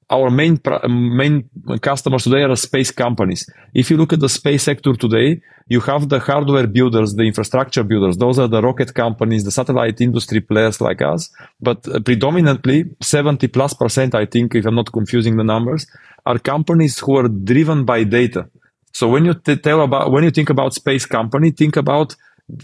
our 0.09 0.29
main 0.29 0.59
main 0.89 1.49
customers 1.81 2.23
today 2.23 2.43
are 2.43 2.55
space 2.55 2.91
companies. 2.91 3.49
If 3.73 3.89
you 3.89 3.97
look 3.97 4.13
at 4.13 4.19
the 4.19 4.29
space 4.29 4.63
sector 4.63 4.93
today, 4.93 5.41
you 5.67 5.79
have 5.81 6.09
the 6.09 6.19
hardware 6.19 6.67
builders, 6.67 7.15
the 7.15 7.23
infrastructure 7.23 7.83
builders. 7.83 8.17
Those 8.17 8.37
are 8.39 8.47
the 8.47 8.61
rocket 8.61 8.93
companies, 8.93 9.43
the 9.43 9.51
satellite 9.51 10.01
industry 10.01 10.41
players 10.41 10.81
like 10.81 11.01
us. 11.01 11.29
But 11.61 11.87
uh, 11.87 11.99
predominantly, 11.99 12.85
70 13.01 13.47
plus 13.47 13.73
percent, 13.73 14.13
I 14.13 14.25
think, 14.25 14.55
if 14.55 14.65
I'm 14.65 14.75
not 14.75 14.91
confusing 14.91 15.37
the 15.37 15.43
numbers, 15.43 15.87
are 16.25 16.37
companies 16.37 16.99
who 16.99 17.17
are 17.17 17.27
driven 17.27 17.85
by 17.85 18.03
data. 18.03 18.49
So 18.91 19.09
when 19.09 19.25
you 19.25 19.33
tell 19.33 19.81
about, 19.81 20.11
when 20.11 20.23
you 20.23 20.31
think 20.31 20.49
about 20.49 20.73
space 20.73 21.05
company, 21.05 21.51
think 21.51 21.75
about 21.77 22.15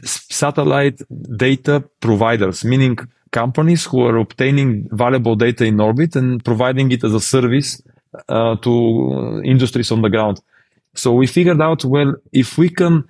satellite 0.03 1.01
data 1.35 1.83
providers, 1.99 2.63
meaning 2.63 2.97
companies 3.31 3.85
who 3.85 4.01
are 4.05 4.17
obtaining 4.17 4.87
valuable 4.91 5.35
data 5.35 5.65
in 5.65 5.79
orbit 5.79 6.15
and 6.15 6.43
providing 6.43 6.91
it 6.91 7.03
as 7.03 7.13
a 7.13 7.19
service 7.19 7.81
uh, 8.27 8.55
to 8.57 9.41
industries 9.45 9.91
on 9.91 10.01
the 10.01 10.09
ground. 10.09 10.41
So 10.95 11.13
we 11.13 11.27
figured 11.27 11.61
out, 11.61 11.85
well, 11.85 12.15
if 12.33 12.57
we 12.57 12.69
can 12.69 13.07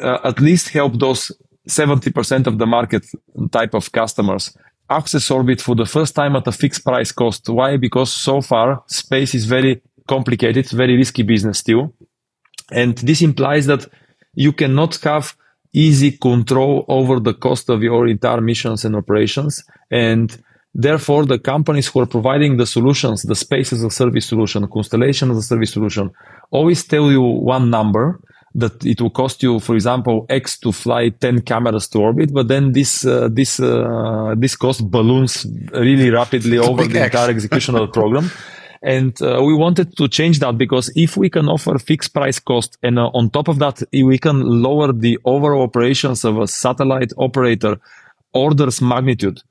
uh, 0.00 0.18
at 0.24 0.40
least 0.40 0.70
help 0.70 0.98
those 0.98 1.32
70% 1.68 2.46
of 2.46 2.58
the 2.58 2.66
market 2.66 3.06
type 3.52 3.74
of 3.74 3.92
customers 3.92 4.56
access 4.90 5.30
orbit 5.30 5.60
for 5.60 5.74
the 5.74 5.84
first 5.86 6.14
time 6.14 6.34
at 6.34 6.46
a 6.46 6.52
fixed 6.52 6.84
price 6.84 7.12
cost. 7.12 7.48
Why? 7.48 7.76
Because 7.76 8.12
so 8.12 8.40
far 8.40 8.82
space 8.86 9.34
is 9.34 9.44
very 9.44 9.82
complicated, 10.06 10.68
very 10.70 10.96
risky 10.96 11.22
business 11.22 11.58
still. 11.58 11.92
And 12.70 12.96
this 12.98 13.20
implies 13.20 13.66
that 13.66 13.86
you 14.34 14.52
cannot 14.52 14.96
have 15.02 15.36
easy 15.72 16.12
control 16.12 16.84
over 16.88 17.20
the 17.20 17.34
cost 17.34 17.68
of 17.68 17.82
your 17.82 18.06
entire 18.06 18.40
missions 18.40 18.84
and 18.84 18.96
operations. 18.96 19.64
And 19.90 20.36
therefore, 20.74 21.26
the 21.26 21.38
companies 21.38 21.88
who 21.88 22.00
are 22.00 22.06
providing 22.06 22.56
the 22.56 22.66
solutions, 22.66 23.22
the 23.22 23.34
space 23.34 23.72
as 23.72 23.82
a 23.82 23.90
service 23.90 24.26
solution, 24.26 24.66
constellation 24.68 25.30
as 25.30 25.38
a 25.38 25.42
service 25.42 25.72
solution, 25.72 26.10
always 26.50 26.84
tell 26.84 27.10
you 27.10 27.22
one 27.22 27.70
number 27.70 28.20
that 28.54 28.84
it 28.84 29.00
will 29.00 29.10
cost 29.10 29.42
you, 29.42 29.60
for 29.60 29.74
example, 29.74 30.26
X 30.28 30.58
to 30.60 30.72
fly 30.72 31.10
10 31.10 31.42
cameras 31.42 31.86
to 31.88 31.98
orbit, 31.98 32.32
but 32.32 32.48
then 32.48 32.72
this, 32.72 33.04
uh, 33.04 33.28
this, 33.30 33.60
uh, 33.60 34.34
this 34.36 34.56
cost 34.56 34.90
balloons 34.90 35.46
really 35.72 36.10
rapidly 36.10 36.58
over 36.58 36.86
the 36.86 36.98
X. 36.98 37.14
entire 37.14 37.30
execution 37.30 37.74
of 37.74 37.82
the 37.82 37.92
program. 37.92 38.30
And 38.82 39.20
uh, 39.20 39.42
we 39.44 39.54
wanted 39.54 39.96
to 39.96 40.08
change 40.08 40.38
that 40.38 40.56
because 40.56 40.92
if 40.94 41.16
we 41.16 41.28
can 41.28 41.48
offer 41.48 41.78
fixed 41.78 42.14
price 42.14 42.38
cost 42.38 42.78
and 42.82 42.98
uh, 42.98 43.10
on 43.14 43.30
top 43.30 43.48
of 43.48 43.58
that, 43.58 43.82
we 43.92 44.18
can 44.18 44.40
lower 44.40 44.92
the 44.92 45.18
overall 45.24 45.62
operations 45.62 46.24
of 46.24 46.38
a 46.38 46.46
satellite 46.46 47.12
operator 47.18 47.80
orders 48.32 48.80
magnitude, 48.80 49.42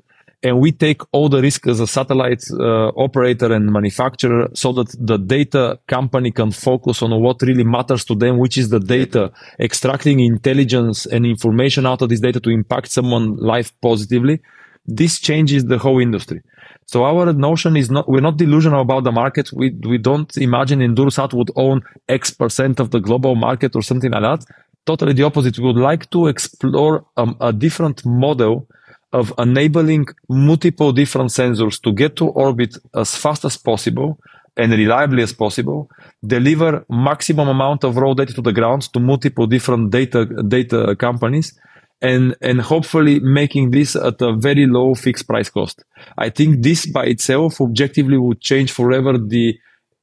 and 0.44 0.60
we 0.60 0.72
take 0.72 1.02
all 1.12 1.30
the 1.30 1.42
risk 1.42 1.68
as 1.68 1.80
a 1.80 1.88
satellite 1.88 2.44
uh, 2.52 2.90
operator 2.90 3.52
and 3.52 3.72
manufacturer 3.72 4.50
so 4.54 4.72
that 4.72 4.96
the 5.00 5.18
data 5.18 5.80
company 5.88 6.32
can 6.32 6.52
focus 6.52 7.02
on 7.02 7.20
what 7.22 7.42
really 7.42 7.64
matters 7.64 8.06
to 8.06 8.16
them 8.16 8.38
which 8.38 8.58
is 8.58 8.70
the 8.70 8.80
data 8.80 9.32
extracting 9.60 10.20
intelligence 10.20 11.06
and 11.08 11.26
information 11.26 11.86
out 11.86 12.02
of 12.02 12.10
this 12.10 12.20
data 12.20 12.40
to 12.40 12.50
impact 12.50 12.92
someone's 12.92 13.40
life 13.42 13.74
positively. 13.82 14.40
This 14.86 15.20
changes 15.20 15.66
the 15.66 15.80
whole 15.80 16.00
industry 16.00 16.42
so 16.88 17.04
our 17.04 17.34
notion 17.34 17.76
is 17.76 17.92
not 17.92 18.08
we're 18.08 18.22
not 18.22 18.38
delusional 18.38 18.82
about 18.82 19.04
the 19.04 19.12
market. 19.12 19.52
We 19.52 19.72
we 19.92 19.98
don't 19.98 20.36
imagine 20.38 20.80
EnduroSat 20.80 21.34
would 21.34 21.52
own 21.56 21.84
x 22.08 22.32
percent 22.32 22.80
of 22.80 22.92
the 22.92 23.00
global 23.00 23.36
market 23.36 23.76
or 23.76 23.82
something 23.82 24.12
like 24.12 24.22
that. 24.22 24.46
Totally 24.86 25.14
the 25.14 25.24
opposite. 25.24 25.60
We 25.60 25.66
would 25.66 25.84
like 25.92 26.10
to 26.12 26.28
explore 26.28 27.06
um, 27.18 27.36
a 27.42 27.52
different 27.52 28.06
model 28.06 28.68
of 29.12 29.34
enabling 29.38 30.06
multiple 30.30 30.94
different 30.94 31.32
sensors 31.32 31.82
to 31.82 31.92
get 31.92 32.16
to 32.18 32.28
orbit 32.28 32.78
as 32.96 33.16
fast 33.16 33.44
as 33.44 33.58
possible 33.58 34.18
and 34.56 34.72
reliably 34.72 35.24
as 35.24 35.34
possible, 35.34 35.90
deliver 36.26 36.86
maximum 36.90 37.48
amount 37.48 37.84
of 37.84 37.96
raw 37.98 38.14
data 38.14 38.34
to 38.34 38.42
the 38.42 38.54
ground 38.54 38.82
to 38.94 39.00
multiple 39.00 39.46
different 39.46 39.92
data 39.92 40.26
data 40.48 40.96
companies, 40.96 41.54
and 42.02 42.36
and 42.42 42.62
hopefully 42.62 43.20
making 43.20 43.72
this 43.72 43.96
at 43.96 44.22
a 44.22 44.36
very 44.36 44.68
low 44.68 44.94
fixed 44.96 45.28
price 45.28 45.50
cost. 45.50 45.84
I 46.18 46.30
think 46.30 46.62
this 46.62 46.86
by 46.86 47.06
itself 47.06 47.60
objectively 47.60 48.18
would 48.18 48.42
change 48.42 48.72
forever 48.72 49.18
the 49.18 49.58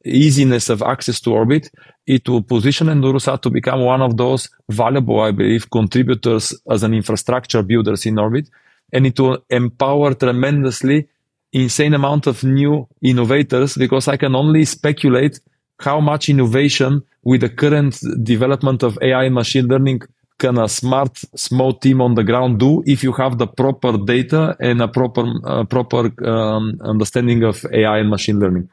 easiness 0.05 0.69
of 0.69 0.83
access 0.83 1.21
to 1.21 1.33
orbit. 1.33 1.71
It 2.07 2.29
will 2.29 2.43
position 2.43 2.89
EnduroSat 2.89 3.41
to 3.43 3.51
become 3.51 3.81
one 3.85 4.03
of 4.03 4.17
those 4.17 4.49
valuable, 4.69 5.21
I 5.21 5.31
believe, 5.31 5.71
contributors 5.71 6.55
as 6.71 6.83
an 6.83 6.93
infrastructure 6.93 7.63
builders 7.63 8.05
in 8.05 8.19
orbit 8.19 8.49
and 8.93 9.07
it 9.07 9.19
will 9.19 9.39
empower 9.49 10.15
tremendously 10.15 11.09
insane 11.53 11.95
amount 11.95 12.27
of 12.27 12.43
new 12.45 12.87
innovators 13.01 13.77
because 13.77 14.09
I 14.09 14.17
can 14.17 14.35
only 14.35 14.65
speculate 14.65 15.41
how 15.79 16.01
much 16.01 16.29
innovation 16.29 17.03
with 17.23 17.41
the 17.41 17.49
current 17.49 17.99
development 18.23 18.83
of 18.83 18.99
AI 19.01 19.25
and 19.25 19.35
machine 19.35 19.67
learning 19.67 20.03
can 20.45 20.59
a 20.59 20.69
smart 20.69 21.13
small 21.49 21.73
team 21.85 21.99
on 22.07 22.13
the 22.19 22.25
ground 22.31 22.53
do 22.59 22.83
if 22.95 22.99
you 23.07 23.13
have 23.13 23.39
the 23.43 23.47
proper 23.47 23.93
data 24.15 24.43
and 24.69 24.77
a 24.83 24.89
proper 24.99 25.25
uh, 25.45 25.65
proper 25.75 26.03
um, 26.33 26.65
understanding 26.93 27.41
of 27.51 27.57
AI 27.73 27.99
and 28.03 28.11
machine 28.11 28.39
learning. 28.43 28.69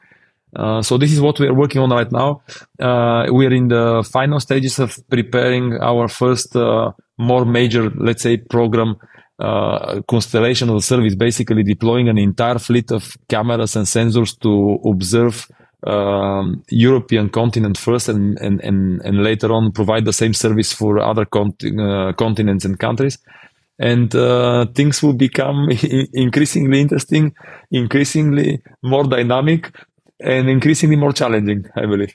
Uh, 0.54 0.82
so 0.82 0.98
this 0.98 1.12
is 1.12 1.20
what 1.26 1.40
we 1.40 1.46
are 1.50 1.54
working 1.54 1.80
on 1.80 1.90
right 1.90 2.12
now. 2.12 2.42
Uh, 2.78 3.24
we 3.32 3.46
are 3.46 3.54
in 3.60 3.68
the 3.68 4.06
final 4.16 4.38
stages 4.38 4.78
of 4.78 4.90
preparing 5.08 5.64
our 5.90 6.08
first 6.08 6.54
uh, 6.54 6.92
more 7.16 7.46
major, 7.46 7.84
let's 8.08 8.22
say, 8.22 8.36
program 8.36 8.96
uh, 9.38 10.02
constellation 10.14 10.68
of 10.68 10.84
service, 10.84 11.14
basically 11.14 11.62
deploying 11.62 12.08
an 12.08 12.18
entire 12.18 12.58
fleet 12.58 12.92
of 12.92 13.16
cameras 13.28 13.76
and 13.76 13.86
sensors 13.86 14.38
to 14.38 14.78
observe 14.84 15.48
um, 15.86 16.62
European 16.68 17.28
continent 17.28 17.78
first 17.78 18.08
and, 18.08 18.38
and, 18.38 18.60
and, 18.60 19.00
and 19.02 19.22
later 19.22 19.52
on 19.52 19.72
provide 19.72 20.04
the 20.04 20.12
same 20.12 20.34
service 20.34 20.72
for 20.72 20.98
other 20.98 21.24
conti- 21.24 21.76
uh, 21.78 22.12
continents 22.12 22.64
and 22.64 22.78
countries. 22.78 23.18
And 23.78 24.14
uh, 24.14 24.66
things 24.74 25.02
will 25.02 25.14
become 25.14 25.68
increasingly 26.12 26.80
interesting, 26.80 27.34
increasingly 27.70 28.62
more 28.82 29.04
dynamic, 29.04 29.74
and 30.20 30.48
increasingly 30.48 30.96
more 30.96 31.12
challenging, 31.12 31.64
I 31.74 31.86
believe. 31.86 32.14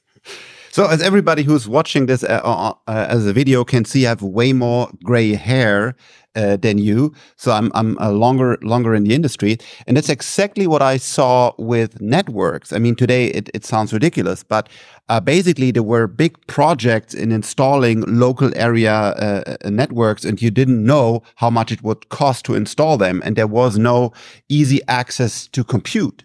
So, 0.72 0.88
as 0.88 1.02
everybody 1.02 1.44
who's 1.44 1.68
watching 1.68 2.06
this 2.06 2.24
uh, 2.24 2.40
uh, 2.44 2.74
uh, 2.88 3.06
as 3.10 3.26
a 3.26 3.34
video 3.34 3.64
can 3.64 3.84
see, 3.84 4.06
I 4.06 4.10
have 4.10 4.22
way 4.22 4.54
more 4.54 4.90
gray 5.04 5.34
hair 5.34 5.96
uh, 6.38 6.56
than 6.56 6.78
you. 6.78 7.14
So 7.36 7.52
I'm 7.52 7.72
I'm 7.74 7.98
a 8.00 8.12
longer 8.12 8.58
longer 8.62 8.94
in 8.94 9.04
the 9.04 9.14
industry, 9.14 9.58
and 9.88 9.98
that's 9.98 10.10
exactly 10.10 10.68
what 10.68 10.82
I 10.82 10.98
saw 10.98 11.52
with 11.58 12.00
networks. 12.00 12.72
I 12.72 12.80
mean, 12.80 12.96
today 12.96 13.28
it, 13.28 13.50
it 13.54 13.66
sounds 13.66 13.92
ridiculous, 13.92 14.44
but 14.44 14.70
uh, 15.10 15.20
basically 15.20 15.72
there 15.72 15.84
were 15.84 16.08
big 16.08 16.36
projects 16.48 17.14
in 17.14 17.32
installing 17.32 18.02
local 18.02 18.52
area 18.56 18.94
uh, 18.94 19.56
uh, 19.66 19.70
networks, 19.70 20.24
and 20.24 20.42
you 20.42 20.52
didn't 20.52 20.86
know 20.86 21.24
how 21.36 21.50
much 21.50 21.72
it 21.72 21.82
would 21.84 22.10
cost 22.10 22.46
to 22.46 22.56
install 22.56 22.98
them, 22.98 23.22
and 23.26 23.36
there 23.36 23.48
was 23.48 23.78
no 23.78 24.14
easy 24.48 24.80
access 24.88 25.48
to 25.48 25.64
compute. 25.64 26.24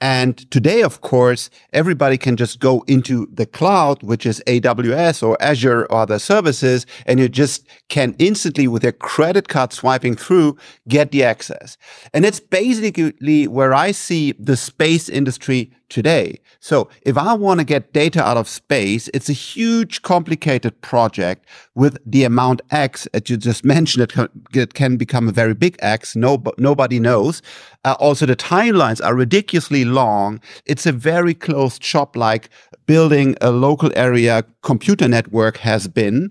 And 0.00 0.50
today, 0.50 0.82
of 0.82 1.02
course, 1.02 1.50
everybody 1.72 2.16
can 2.16 2.36
just 2.36 2.58
go 2.58 2.82
into 2.86 3.28
the 3.32 3.44
cloud, 3.44 4.02
which 4.02 4.24
is 4.24 4.42
AWS 4.46 5.22
or 5.22 5.36
Azure 5.42 5.82
or 5.82 5.94
other 5.94 6.18
services, 6.18 6.86
and 7.04 7.20
you 7.20 7.28
just 7.28 7.66
can 7.88 8.14
instantly, 8.18 8.66
with 8.66 8.82
your 8.82 8.92
credit 8.92 9.48
card 9.48 9.72
swiping 9.74 10.16
through, 10.16 10.56
get 10.88 11.10
the 11.10 11.22
access. 11.22 11.76
And 12.14 12.24
it's 12.24 12.40
basically 12.40 13.46
where 13.46 13.74
I 13.74 13.90
see 13.90 14.32
the 14.32 14.56
space 14.56 15.08
industry 15.08 15.70
today. 15.90 16.40
So 16.60 16.88
if 17.02 17.18
I 17.18 17.34
want 17.34 17.60
to 17.60 17.64
get 17.64 17.92
data 17.92 18.22
out 18.22 18.36
of 18.36 18.48
space, 18.48 19.10
it's 19.12 19.28
a 19.28 19.34
huge, 19.34 20.02
complicated 20.02 20.80
project 20.80 21.46
with 21.74 21.98
the 22.06 22.24
amount 22.24 22.62
X 22.70 23.06
that 23.12 23.28
you 23.28 23.36
just 23.36 23.64
mentioned. 23.64 24.10
It 24.54 24.74
can 24.74 24.96
become 24.96 25.28
a 25.28 25.32
very 25.32 25.54
big 25.54 25.76
X. 25.80 26.16
No, 26.16 26.42
nobody 26.56 26.98
knows. 26.98 27.42
Uh, 27.84 27.96
also, 27.98 28.26
the 28.26 28.36
timelines 28.36 29.04
are 29.04 29.14
ridiculously 29.14 29.84
long. 29.84 30.40
It's 30.64 30.86
a 30.86 30.92
very 30.92 31.34
closed 31.34 31.82
shop 31.82 32.16
like 32.16 32.48
building 32.90 33.36
a 33.40 33.52
local 33.52 33.90
area 33.94 34.44
computer 34.62 35.06
network 35.06 35.58
has 35.58 35.86
been. 35.86 36.28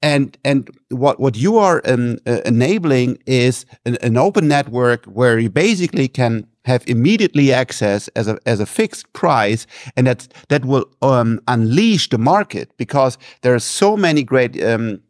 And, 0.00 0.38
and 0.44 0.70
what, 0.88 1.18
what 1.18 1.34
you 1.36 1.58
are 1.58 1.82
um, 1.84 2.18
uh, 2.26 2.42
enabling 2.44 3.18
is 3.26 3.66
an, 3.84 3.96
an 4.02 4.16
open 4.16 4.46
network 4.46 5.04
where 5.06 5.36
you 5.40 5.50
basically 5.50 6.06
can 6.06 6.46
have 6.64 6.84
immediately 6.86 7.52
access 7.52 8.06
as 8.14 8.28
a 8.28 8.38
as 8.46 8.60
a 8.60 8.66
fixed 8.66 9.12
price, 9.12 9.66
and 9.96 10.06
that 10.06 10.28
that 10.48 10.64
will 10.64 10.84
um, 11.02 11.40
unleash 11.46 12.08
the 12.08 12.18
market 12.18 12.66
because 12.76 13.18
there 13.42 13.54
are 13.54 13.64
so 13.80 13.96
many 13.96 14.22
great. 14.22 14.62
Um, 14.62 15.00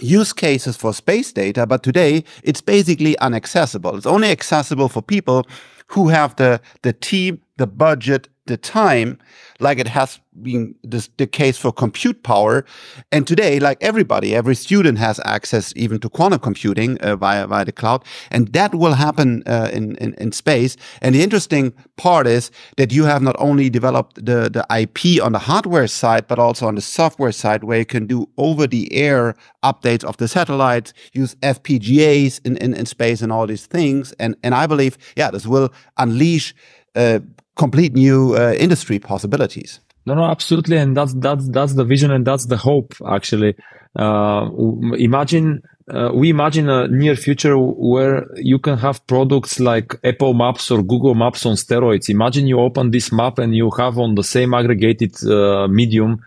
use 0.00 0.32
cases 0.32 0.74
for 0.74 0.94
space 0.94 1.32
data, 1.34 1.66
but 1.66 1.82
today 1.82 2.24
it's 2.42 2.62
basically 2.62 3.14
inaccessible. 3.20 3.94
It's 3.96 4.06
only 4.06 4.30
accessible 4.30 4.88
for 4.88 5.02
people 5.02 5.44
who 5.92 6.08
have 6.08 6.34
the, 6.36 6.60
the 6.80 6.94
team, 6.94 7.40
the 7.58 7.66
budget, 7.66 8.28
the 8.46 8.56
time, 8.56 9.18
like 9.60 9.78
it 9.78 9.86
has 9.86 10.20
been 10.42 10.74
this, 10.82 11.08
the 11.16 11.26
case 11.26 11.56
for 11.56 11.72
compute 11.72 12.22
power. 12.22 12.64
And 13.12 13.26
today, 13.26 13.60
like 13.60 13.78
everybody, 13.80 14.34
every 14.34 14.56
student 14.56 14.98
has 14.98 15.20
access 15.24 15.72
even 15.76 16.00
to 16.00 16.08
quantum 16.08 16.40
computing 16.40 16.98
uh, 16.98 17.16
via 17.16 17.46
via 17.46 17.64
the 17.64 17.72
cloud, 17.72 18.04
and 18.30 18.48
that 18.48 18.74
will 18.74 18.94
happen 18.94 19.42
uh, 19.46 19.70
in, 19.72 19.96
in, 19.96 20.14
in 20.14 20.32
space. 20.32 20.76
And 21.00 21.14
the 21.14 21.22
interesting 21.22 21.72
part 21.96 22.26
is 22.26 22.50
that 22.78 22.92
you 22.92 23.04
have 23.04 23.22
not 23.22 23.36
only 23.38 23.70
developed 23.70 24.16
the 24.16 24.50
the 24.50 24.66
IP 24.76 25.22
on 25.22 25.32
the 25.32 25.38
hardware 25.38 25.86
side, 25.86 26.26
but 26.26 26.38
also 26.38 26.66
on 26.66 26.74
the 26.74 26.80
software 26.80 27.32
side, 27.32 27.62
where 27.64 27.78
you 27.78 27.86
can 27.86 28.06
do 28.06 28.28
over 28.38 28.66
the 28.66 28.92
air 28.92 29.36
updates 29.62 30.02
of 30.02 30.16
the 30.16 30.26
satellites, 30.26 30.92
use 31.12 31.36
FPGAs 31.36 32.40
in, 32.44 32.56
in, 32.56 32.74
in 32.74 32.86
space, 32.86 33.22
and 33.22 33.30
all 33.30 33.46
these 33.46 33.66
things. 33.66 34.12
And 34.18 34.34
and 34.42 34.54
I 34.54 34.66
believe, 34.66 34.98
yeah, 35.16 35.30
this 35.30 35.46
will 35.46 35.72
unleash. 35.96 36.54
Uh, 36.94 37.20
complete 37.56 37.94
new 37.94 38.34
uh, 38.36 38.52
industry 38.52 38.98
possibilities. 38.98 39.80
No, 40.04 40.14
no, 40.14 40.24
absolutely, 40.24 40.78
and 40.78 40.96
that's 40.96 41.14
that's 41.14 41.48
that's 41.50 41.74
the 41.74 41.84
vision 41.84 42.10
and 42.10 42.26
that's 42.26 42.46
the 42.46 42.56
hope. 42.56 42.94
Actually, 43.06 43.54
uh, 43.96 44.48
imagine 44.98 45.62
uh, 45.88 46.10
we 46.12 46.30
imagine 46.30 46.68
a 46.68 46.88
near 46.88 47.14
future 47.14 47.56
where 47.56 48.26
you 48.36 48.58
can 48.58 48.78
have 48.78 49.06
products 49.06 49.60
like 49.60 49.94
Apple 50.02 50.34
Maps 50.34 50.70
or 50.70 50.82
Google 50.82 51.14
Maps 51.14 51.46
on 51.46 51.54
steroids. 51.54 52.08
Imagine 52.08 52.46
you 52.46 52.58
open 52.58 52.90
this 52.90 53.12
map 53.12 53.38
and 53.38 53.54
you 53.54 53.70
have 53.78 53.98
on 53.98 54.14
the 54.14 54.24
same 54.24 54.54
aggregated 54.54 55.14
uh, 55.24 55.68
medium 55.68 56.20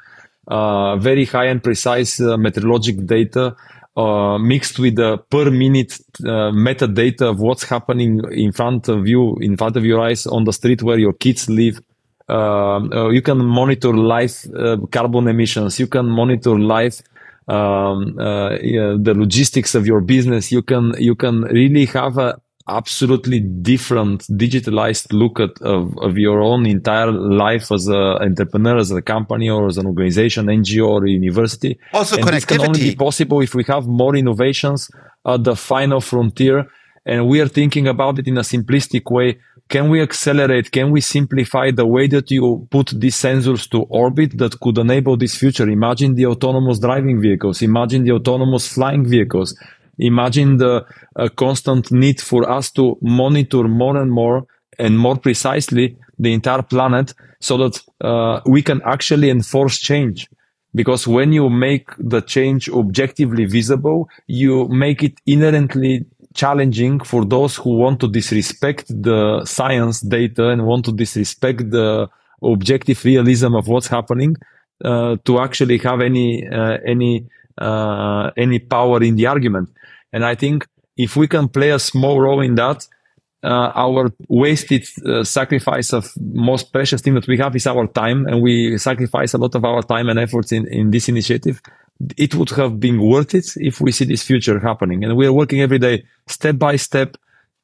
uh, 0.48 0.96
very 0.98 1.26
high 1.26 1.46
and 1.46 1.64
precise 1.64 2.20
uh, 2.20 2.38
meteorologic 2.38 3.06
data 3.06 3.56
uh, 3.96 4.38
mixed 4.38 4.80
with 4.80 4.96
the 4.96 5.18
per 5.30 5.50
minute 5.50 6.00
uh, 6.22 6.52
metadata 6.52 7.30
of 7.30 7.40
what's 7.40 7.64
happening 7.64 8.22
in 8.32 8.52
front 8.52 8.88
of 8.90 9.08
you, 9.08 9.38
in 9.38 9.56
front 9.58 9.78
of 9.78 9.86
your 9.86 10.02
eyes 10.02 10.28
on 10.28 10.44
the 10.44 10.54
street 10.54 10.84
where 10.84 10.98
your 10.98 11.14
kids 11.14 11.50
live. 11.50 11.80
Uh, 12.28 12.80
uh 12.92 13.10
you 13.10 13.22
can 13.22 13.38
monitor 13.38 13.94
live 13.94 14.46
uh, 14.58 14.78
carbon 14.92 15.28
emissions. 15.28 15.80
You 15.80 15.88
can 15.88 16.08
monitor 16.08 16.58
live 16.58 17.02
um, 17.48 18.18
uh, 18.20 18.50
the 18.50 19.14
logistics 19.16 19.76
of 19.76 19.86
your 19.86 20.02
business, 20.02 20.52
you 20.52 20.62
can 20.62 20.94
you 20.98 21.16
can 21.16 21.42
really 21.44 21.86
have 21.86 22.18
a 22.18 22.40
absolutely 22.68 23.40
different 23.40 24.22
digitalized 24.24 25.14
look 25.14 25.40
at 25.40 25.62
of, 25.62 25.96
of 26.00 26.18
your 26.18 26.42
own 26.42 26.66
entire 26.66 27.12
life 27.12 27.72
as 27.72 27.88
an 27.88 27.96
entrepreneur, 27.96 28.78
as 28.78 28.92
a 28.92 29.02
company 29.02 29.50
or 29.50 29.68
as 29.68 29.78
an 29.78 29.86
organization, 29.86 30.48
NGO 30.48 30.88
or 30.88 31.06
university. 31.06 31.78
Also 31.94 32.18
and 32.18 32.26
connectivity. 32.26 32.32
This 32.32 32.46
can 32.46 32.62
only 32.62 32.80
be 32.80 32.96
possible 32.96 33.42
if 33.42 33.54
we 33.54 33.64
have 33.66 33.86
more 33.86 34.16
innovations 34.16 34.90
at 35.26 35.44
the 35.44 35.56
final 35.56 36.02
frontier. 36.02 36.68
And 37.06 37.28
we 37.28 37.40
are 37.40 37.48
thinking 37.48 37.88
about 37.88 38.18
it 38.18 38.28
in 38.28 38.38
a 38.38 38.42
simplistic 38.42 39.12
way. 39.12 39.38
Can 39.70 39.90
we 39.90 40.02
accelerate? 40.02 40.72
Can 40.72 40.90
we 40.90 41.02
simplify 41.02 41.70
the 41.70 41.86
way 41.86 42.08
that 42.08 42.32
you 42.32 42.68
put 42.72 42.88
these 42.96 43.16
sensors 43.16 43.70
to 43.70 43.84
orbit 43.84 44.38
that 44.40 44.60
could 44.60 44.80
enable 44.80 45.16
this 45.18 45.36
future? 45.36 45.70
Imagine 45.70 46.16
the 46.16 46.26
autonomous 46.26 46.80
driving 46.80 47.22
vehicles. 47.22 47.62
Imagine 47.62 48.06
the 48.06 48.12
autonomous 48.12 48.68
flying 48.68 49.06
vehicles 49.06 49.56
Imagine 49.98 50.58
the 50.58 50.86
uh, 51.16 51.30
constant 51.36 51.92
need 51.92 52.22
for 52.22 52.50
us 52.50 52.72
to 52.72 52.98
monitor 53.02 53.64
more 53.64 53.98
and 53.98 54.12
more 54.12 54.46
and 54.78 55.00
more 55.00 55.18
precisely 55.18 55.98
the 56.20 56.34
entire 56.34 56.62
planet 56.62 57.14
so 57.40 57.58
that 57.58 57.82
uh, 58.02 58.42
we 58.46 58.62
can 58.62 58.82
actually 58.84 59.30
enforce 59.30 59.80
change. 59.80 60.28
Because 60.74 61.08
when 61.08 61.32
you 61.32 61.50
make 61.50 61.90
the 61.98 62.22
change 62.22 62.68
objectively 62.70 63.46
visible, 63.46 64.10
you 64.28 64.68
make 64.68 65.04
it 65.04 65.22
inherently 65.26 66.06
challenging 66.34 67.00
for 67.00 67.24
those 67.24 67.56
who 67.56 67.78
want 67.78 68.02
to 68.02 68.10
disrespect 68.10 68.88
the 68.90 69.44
science 69.46 70.02
data 70.02 70.50
and 70.50 70.66
want 70.66 70.84
to 70.86 70.92
disrespect 70.92 71.72
the 71.72 72.10
objective 72.44 73.04
realism 73.06 73.56
of 73.56 73.68
what's 73.68 73.88
happening 73.88 74.36
uh, 74.84 75.16
to 75.24 75.40
actually 75.40 75.78
have 75.78 76.02
any 76.02 76.46
uh, 76.48 76.78
any 76.86 77.26
uh, 77.58 78.32
any 78.36 78.60
power 78.60 79.02
in 79.02 79.16
the 79.16 79.26
argument. 79.26 79.70
And 80.14 80.26
I 80.26 80.36
think 80.36 80.68
if 80.98 81.16
we 81.16 81.28
can 81.28 81.50
play 81.50 81.72
a 81.72 81.80
small 81.80 82.20
role 82.20 82.42
in 82.42 82.56
that, 82.56 82.88
uh, 83.44 83.72
our 83.76 84.12
wasted 84.28 84.88
uh, 85.06 85.24
sacrifice 85.24 85.94
of 85.94 86.12
most 86.20 86.74
precious 86.74 87.02
thing 87.02 87.14
that 87.14 87.28
we 87.28 87.38
have 87.38 87.56
is 87.56 87.68
our 87.68 87.86
time, 87.88 88.26
and 88.26 88.42
we 88.42 88.78
sacrifice 88.78 89.34
a 89.34 89.38
lot 89.38 89.54
of 89.54 89.64
our 89.64 89.84
time 89.84 90.10
and 90.10 90.18
efforts 90.18 90.52
in, 90.52 90.68
in 90.68 90.90
this 90.90 91.08
initiative. 91.08 91.62
It 92.18 92.34
would 92.36 92.50
have 92.52 92.80
been 92.80 93.00
worth 93.00 93.36
it 93.36 93.46
if 93.58 93.80
we 93.80 93.92
see 93.92 94.06
this 94.06 94.24
future 94.24 94.60
happening. 94.60 95.04
And 95.04 95.16
we 95.16 95.28
are 95.28 95.34
working 95.34 95.62
every 95.62 95.80
day, 95.80 96.06
step 96.28 96.58
by 96.58 96.76
step. 96.78 97.18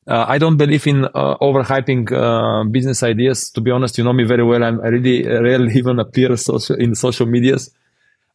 Uh, 0.07 0.25
I 0.27 0.37
don't 0.37 0.57
believe 0.57 0.85
in 0.87 1.05
uh, 1.05 1.37
overhyping 1.41 2.11
uh, 2.11 2.63
business 2.69 3.01
ideas. 3.01 3.49
To 3.51 3.61
be 3.61 3.71
honest, 3.71 3.97
you 3.97 4.03
know 4.03 4.13
me 4.13 4.23
very 4.23 4.43
well. 4.43 4.63
I'm, 4.63 4.79
I 4.81 4.87
really 4.87 5.27
rarely 5.27 5.73
even 5.75 5.99
appear 5.99 6.37
social, 6.37 6.75
in 6.75 6.95
social 6.95 7.25
medias. 7.25 7.71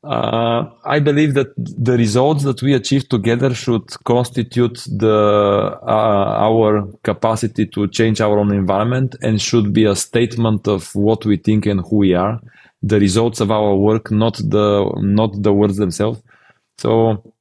Uh, 0.06 0.70
I 0.84 1.00
believe 1.00 1.34
that 1.34 1.48
the 1.56 1.96
results 1.96 2.44
that 2.44 2.62
we 2.62 2.74
achieve 2.74 3.08
together 3.08 3.52
should 3.52 3.88
constitute 4.04 4.84
the 4.86 5.80
uh, 5.82 6.46
our 6.46 6.86
capacity 7.02 7.66
to 7.66 7.88
change 7.88 8.20
our 8.20 8.38
own 8.38 8.54
environment 8.54 9.16
and 9.20 9.42
should 9.42 9.72
be 9.72 9.84
a 9.84 9.96
statement 9.96 10.68
of 10.68 10.94
what 10.94 11.26
we 11.26 11.36
think 11.36 11.66
and 11.66 11.80
who 11.80 11.96
we 11.96 12.14
are. 12.14 12.40
The 12.82 13.00
results 13.00 13.40
of 13.40 13.50
our 13.50 13.74
work, 13.74 14.12
not 14.12 14.36
the 14.36 14.88
not 15.02 15.42
the 15.42 15.52
words 15.52 15.76
themselves. 15.76 16.22
So 16.78 17.32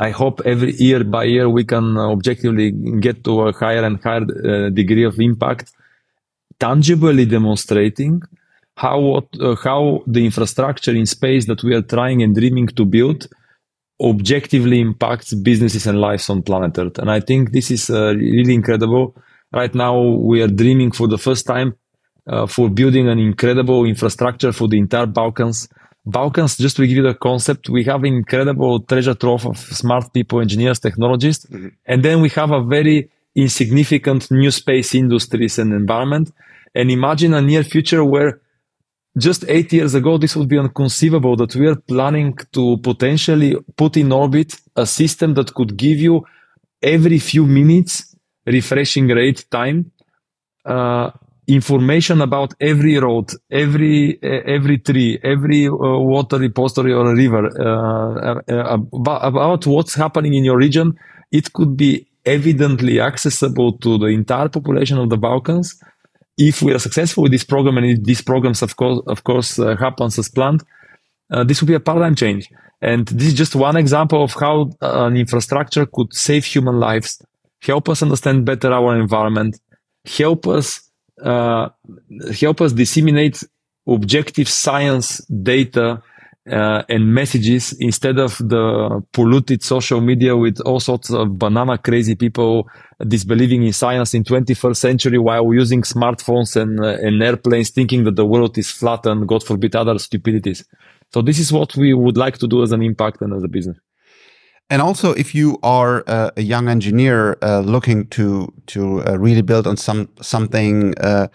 I 0.00 0.10
hope 0.10 0.40
every 0.44 0.72
year 0.72 1.04
by 1.04 1.24
year 1.24 1.48
we 1.48 1.64
can 1.64 1.96
objectively 1.96 2.72
get 2.98 3.22
to 3.24 3.42
a 3.42 3.52
higher 3.52 3.84
and 3.84 4.02
higher 4.02 4.22
uh, 4.22 4.70
degree 4.70 5.04
of 5.04 5.20
impact, 5.20 5.70
tangibly 6.58 7.26
demonstrating 7.26 8.22
how 8.82 8.98
what, 8.98 9.28
uh, 9.40 9.54
how 9.62 10.02
the 10.08 10.24
infrastructure 10.24 10.94
in 11.00 11.06
space 11.06 11.46
that 11.46 11.62
we 11.62 11.72
are 11.72 11.82
trying 11.82 12.20
and 12.22 12.34
dreaming 12.34 12.66
to 12.66 12.84
build 12.84 13.28
objectively 14.00 14.80
impacts 14.80 15.32
businesses 15.34 15.86
and 15.86 16.00
lives 16.00 16.28
on 16.28 16.42
planet 16.42 16.76
Earth. 16.76 16.98
And 16.98 17.08
I 17.08 17.20
think 17.20 17.52
this 17.52 17.70
is 17.70 17.88
uh, 17.88 18.14
really 18.16 18.54
incredible. 18.54 19.14
Right 19.52 19.72
now, 19.72 19.96
we 20.00 20.42
are 20.42 20.48
dreaming 20.48 20.90
for 20.90 21.06
the 21.06 21.18
first 21.18 21.46
time 21.46 21.76
uh, 22.26 22.46
for 22.46 22.68
building 22.68 23.08
an 23.08 23.20
incredible 23.20 23.84
infrastructure 23.84 24.52
for 24.52 24.66
the 24.66 24.78
entire 24.78 25.06
Balkans. 25.06 25.68
Balkans, 26.04 26.56
just 26.56 26.74
to 26.76 26.86
give 26.86 26.96
you 26.96 27.04
the 27.04 27.14
concept, 27.14 27.68
we 27.68 27.84
have 27.84 28.02
an 28.02 28.14
incredible 28.14 28.80
treasure 28.80 29.14
trove 29.14 29.46
of 29.46 29.58
smart 29.58 30.12
people, 30.12 30.40
engineers, 30.40 30.80
technologists, 30.80 31.46
mm-hmm. 31.46 31.68
and 31.86 32.02
then 32.02 32.20
we 32.20 32.30
have 32.30 32.50
a 32.50 32.64
very 32.64 33.08
insignificant 33.36 34.28
new 34.32 34.50
space 34.50 34.92
industries 34.94 35.60
and 35.60 35.72
environment. 35.72 36.32
And 36.74 36.90
imagine 36.90 37.34
a 37.34 37.42
near 37.42 37.62
future 37.62 38.02
where 38.04 38.40
just 39.16 39.44
eight 39.48 39.72
years 39.72 39.94
ago, 39.94 40.16
this 40.16 40.34
would 40.36 40.48
be 40.48 40.56
inconceivable 40.56 41.36
that 41.36 41.54
we 41.54 41.66
are 41.66 41.76
planning 41.76 42.36
to 42.52 42.78
potentially 42.78 43.56
put 43.76 43.96
in 43.96 44.10
orbit 44.12 44.54
a 44.76 44.86
system 44.86 45.34
that 45.34 45.52
could 45.54 45.76
give 45.76 45.98
you 45.98 46.24
every 46.82 47.18
few 47.18 47.46
minutes 47.46 48.16
refreshing 48.46 49.08
rate 49.08 49.44
time, 49.50 49.92
uh, 50.64 51.10
information 51.46 52.22
about 52.22 52.54
every 52.60 52.98
road, 52.98 53.30
every 53.50 54.18
every 54.22 54.78
tree, 54.78 55.18
every 55.22 55.68
uh, 55.68 55.72
water 55.72 56.38
repository 56.38 56.92
or 56.92 57.14
river, 57.14 57.50
uh, 57.60 58.40
uh, 58.50 58.78
about 58.92 59.66
what's 59.66 59.94
happening 59.94 60.34
in 60.34 60.44
your 60.44 60.56
region. 60.56 60.98
It 61.30 61.52
could 61.52 61.76
be 61.76 62.06
evidently 62.24 63.00
accessible 63.00 63.72
to 63.78 63.98
the 63.98 64.06
entire 64.06 64.48
population 64.48 64.98
of 64.98 65.10
the 65.10 65.16
Balkans 65.16 65.78
if 66.38 66.62
we 66.62 66.72
are 66.72 66.78
successful 66.78 67.22
with 67.22 67.32
this 67.32 67.44
program 67.44 67.78
and 67.78 67.86
if 67.86 68.02
these 68.02 68.22
programs, 68.22 68.62
of 68.62 68.76
course, 68.76 69.00
of 69.06 69.24
course, 69.24 69.58
uh, 69.58 69.76
happens 69.76 70.18
as 70.18 70.28
planned, 70.28 70.62
uh, 71.30 71.44
this 71.44 71.60
will 71.60 71.68
be 71.68 71.74
a 71.74 71.80
paradigm 71.80 72.14
change. 72.14 72.50
And 72.80 73.06
this 73.06 73.28
is 73.28 73.34
just 73.34 73.54
one 73.54 73.76
example 73.76 74.22
of 74.24 74.32
how 74.34 74.70
uh, 74.82 75.06
an 75.06 75.16
infrastructure 75.16 75.86
could 75.86 76.12
save 76.12 76.44
human 76.44 76.80
lives, 76.80 77.24
help 77.62 77.88
us 77.88 78.02
understand 78.02 78.44
better 78.44 78.72
our 78.72 78.98
environment, 79.00 79.60
help 80.04 80.46
us 80.46 80.90
uh, 81.22 81.68
help 82.40 82.60
us 82.60 82.72
disseminate 82.72 83.44
objective 83.86 84.48
science 84.48 85.18
data 85.26 86.02
uh, 86.50 86.82
and 86.88 87.14
messages 87.14 87.72
instead 87.78 88.18
of 88.18 88.36
the 88.38 89.02
polluted 89.12 89.62
social 89.62 90.00
media 90.00 90.36
with 90.36 90.60
all 90.62 90.80
sorts 90.80 91.10
of 91.10 91.38
banana 91.38 91.78
crazy 91.78 92.16
people 92.16 92.68
disbelieving 93.06 93.62
in 93.62 93.72
science 93.72 94.14
in 94.14 94.24
21st 94.24 94.76
century 94.76 95.18
while 95.18 95.52
using 95.54 95.82
smartphones 95.82 96.60
and, 96.60 96.80
uh, 96.80 96.98
and 97.00 97.22
airplanes 97.22 97.70
thinking 97.70 98.04
that 98.04 98.16
the 98.16 98.26
world 98.26 98.58
is 98.58 98.70
flat 98.70 99.06
and 99.06 99.28
God 99.28 99.44
forbid 99.44 99.76
other 99.76 99.98
stupidities. 99.98 100.64
So 101.12 101.22
this 101.22 101.38
is 101.38 101.52
what 101.52 101.76
we 101.76 101.94
would 101.94 102.16
like 102.16 102.38
to 102.38 102.48
do 102.48 102.62
as 102.62 102.72
an 102.72 102.82
impact 102.82 103.20
and 103.20 103.32
as 103.34 103.44
a 103.44 103.48
business. 103.48 103.78
And 104.70 104.80
also, 104.80 105.12
if 105.12 105.34
you 105.34 105.58
are 105.62 106.02
uh, 106.06 106.30
a 106.36 106.40
young 106.40 106.68
engineer 106.68 107.36
uh, 107.42 107.60
looking 107.60 108.06
to 108.08 108.52
to 108.68 109.02
uh, 109.04 109.18
really 109.18 109.42
build 109.42 109.66
on 109.66 109.76
some 109.76 110.08
something 110.22 110.94
uh, 110.98 111.28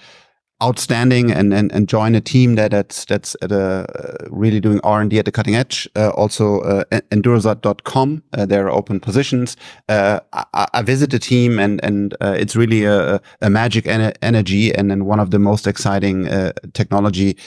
outstanding 0.61 1.31
and, 1.31 1.53
and, 1.53 1.71
and 1.71 1.87
join 1.87 2.15
a 2.15 2.21
team 2.21 2.55
that 2.55 2.71
that's 2.71 3.05
that's 3.05 3.35
at 3.41 3.51
a, 3.51 3.85
uh, 3.87 4.27
really 4.29 4.59
doing 4.59 4.79
R 4.83 5.01
and 5.01 5.09
D 5.09 5.19
at 5.19 5.25
the 5.25 5.31
cutting 5.31 5.55
edge. 5.55 5.87
Uh, 5.95 6.09
also, 6.09 6.61
uh, 6.61 6.83
endurosat.com, 7.11 8.23
uh, 8.33 8.45
there 8.45 8.65
are 8.65 8.71
open 8.71 8.99
positions. 8.99 9.55
Uh, 9.87 10.19
I, 10.33 10.67
I, 10.73 10.81
visit 10.81 11.11
the 11.11 11.19
team 11.19 11.59
and 11.59 11.83
and 11.83 12.15
uh, 12.21 12.35
it's 12.37 12.55
really 12.55 12.85
a, 12.85 13.21
a 13.41 13.49
magic 13.49 13.87
en 13.87 14.13
energy 14.21 14.73
and, 14.73 14.91
and 14.91 15.05
one 15.05 15.19
of 15.19 15.31
the 15.31 15.39
most 15.39 15.67
exciting 15.67 16.27
uh, 16.27 16.53
technology 16.73 17.37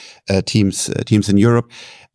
teams 0.45 0.91
teams 1.07 1.29
in 1.29 1.37
Europe 1.37 1.71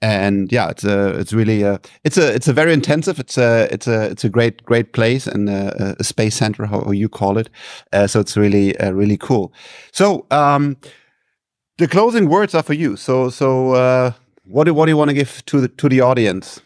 and 0.05 0.51
yeah, 0.51 0.69
it's 0.69 0.83
a, 0.83 1.19
it's 1.19 1.33
really 1.33 1.63
a, 1.63 1.79
it's 2.03 2.17
a, 2.17 2.31
it's 2.33 2.47
a 2.47 2.53
very 2.53 2.73
intensive. 2.73 3.19
It's 3.19 3.39
a, 3.39 3.67
it's 3.71 3.87
a, 3.87 4.03
it's 4.11 4.23
a 4.23 4.29
great, 4.29 4.63
great 4.63 4.93
place 4.93 5.25
and 5.25 5.49
a, 5.49 5.95
a 5.99 6.03
space 6.03 6.35
center, 6.35 6.67
how, 6.67 6.91
you 6.91 7.09
call 7.09 7.39
it. 7.39 7.49
Uh, 7.91 8.05
so 8.05 8.19
it's 8.19 8.37
really, 8.37 8.77
uh, 8.77 8.91
really 8.91 9.17
cool. 9.17 9.51
So, 9.91 10.27
um, 10.29 10.77
the 11.79 11.87
closing 11.87 12.29
words 12.29 12.53
are 12.53 12.61
for 12.61 12.73
you. 12.73 12.95
So, 12.97 13.29
so, 13.29 13.71
uh, 13.71 14.11
what 14.45 14.65
do, 14.65 14.75
what 14.75 14.85
do 14.85 14.91
you 14.91 14.97
want 14.97 15.09
to 15.09 15.15
give 15.15 15.43
to 15.47 15.61
the, 15.61 15.67
to 15.69 15.89
the 15.89 16.01
audience? 16.01 16.61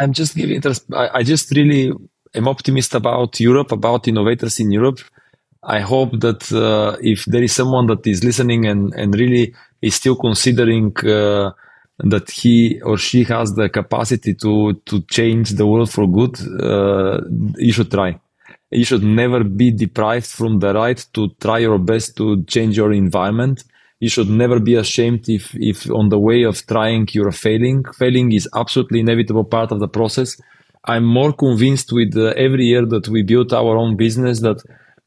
I'm 0.00 0.12
just 0.12 0.34
giving, 0.34 0.60
I, 0.92 1.18
I 1.18 1.22
just 1.22 1.52
really 1.52 1.92
am 2.34 2.48
optimist 2.48 2.96
about 2.96 3.38
Europe, 3.38 3.70
about 3.70 4.08
innovators 4.08 4.58
in 4.58 4.72
Europe. 4.72 4.98
I 5.62 5.78
hope 5.78 6.18
that 6.20 6.50
uh, 6.52 6.96
if 7.00 7.24
there 7.26 7.42
is 7.42 7.54
someone 7.54 7.86
that 7.86 8.04
is 8.04 8.24
listening 8.24 8.66
and, 8.66 8.92
and 8.94 9.14
really 9.14 9.54
is 9.80 9.94
still 9.94 10.16
considering 10.16 10.92
uh, 11.06 11.52
that 11.98 12.30
he 12.30 12.80
or 12.82 12.98
she 12.98 13.24
has 13.24 13.54
the 13.54 13.68
capacity 13.68 14.34
to 14.34 14.74
to 14.86 15.00
change 15.02 15.50
the 15.50 15.66
world 15.66 15.90
for 15.90 16.06
good, 16.06 16.34
uh, 16.60 17.20
you 17.56 17.72
should 17.72 17.90
try. 17.90 18.18
You 18.70 18.84
should 18.84 19.04
never 19.04 19.44
be 19.44 19.70
deprived 19.70 20.26
from 20.26 20.58
the 20.58 20.74
right 20.74 21.04
to 21.12 21.28
try 21.40 21.58
your 21.58 21.78
best 21.78 22.16
to 22.16 22.42
change 22.44 22.76
your 22.76 22.92
environment. 22.92 23.62
You 24.00 24.08
should 24.08 24.28
never 24.28 24.58
be 24.58 24.74
ashamed 24.74 25.28
if, 25.28 25.54
if 25.54 25.88
on 25.90 26.08
the 26.08 26.18
way 26.18 26.42
of 26.42 26.66
trying 26.66 27.08
you're 27.12 27.30
failing. 27.30 27.84
Failing 27.96 28.32
is 28.32 28.48
absolutely 28.54 29.00
inevitable 29.00 29.44
part 29.44 29.70
of 29.70 29.78
the 29.78 29.88
process. 29.88 30.36
I'm 30.86 31.04
more 31.04 31.32
convinced 31.32 31.92
with 31.92 32.16
uh, 32.16 32.34
every 32.36 32.66
year 32.66 32.84
that 32.84 33.08
we 33.08 33.22
build 33.22 33.54
our 33.54 33.76
own 33.76 33.96
business 33.96 34.40
that 34.40 34.60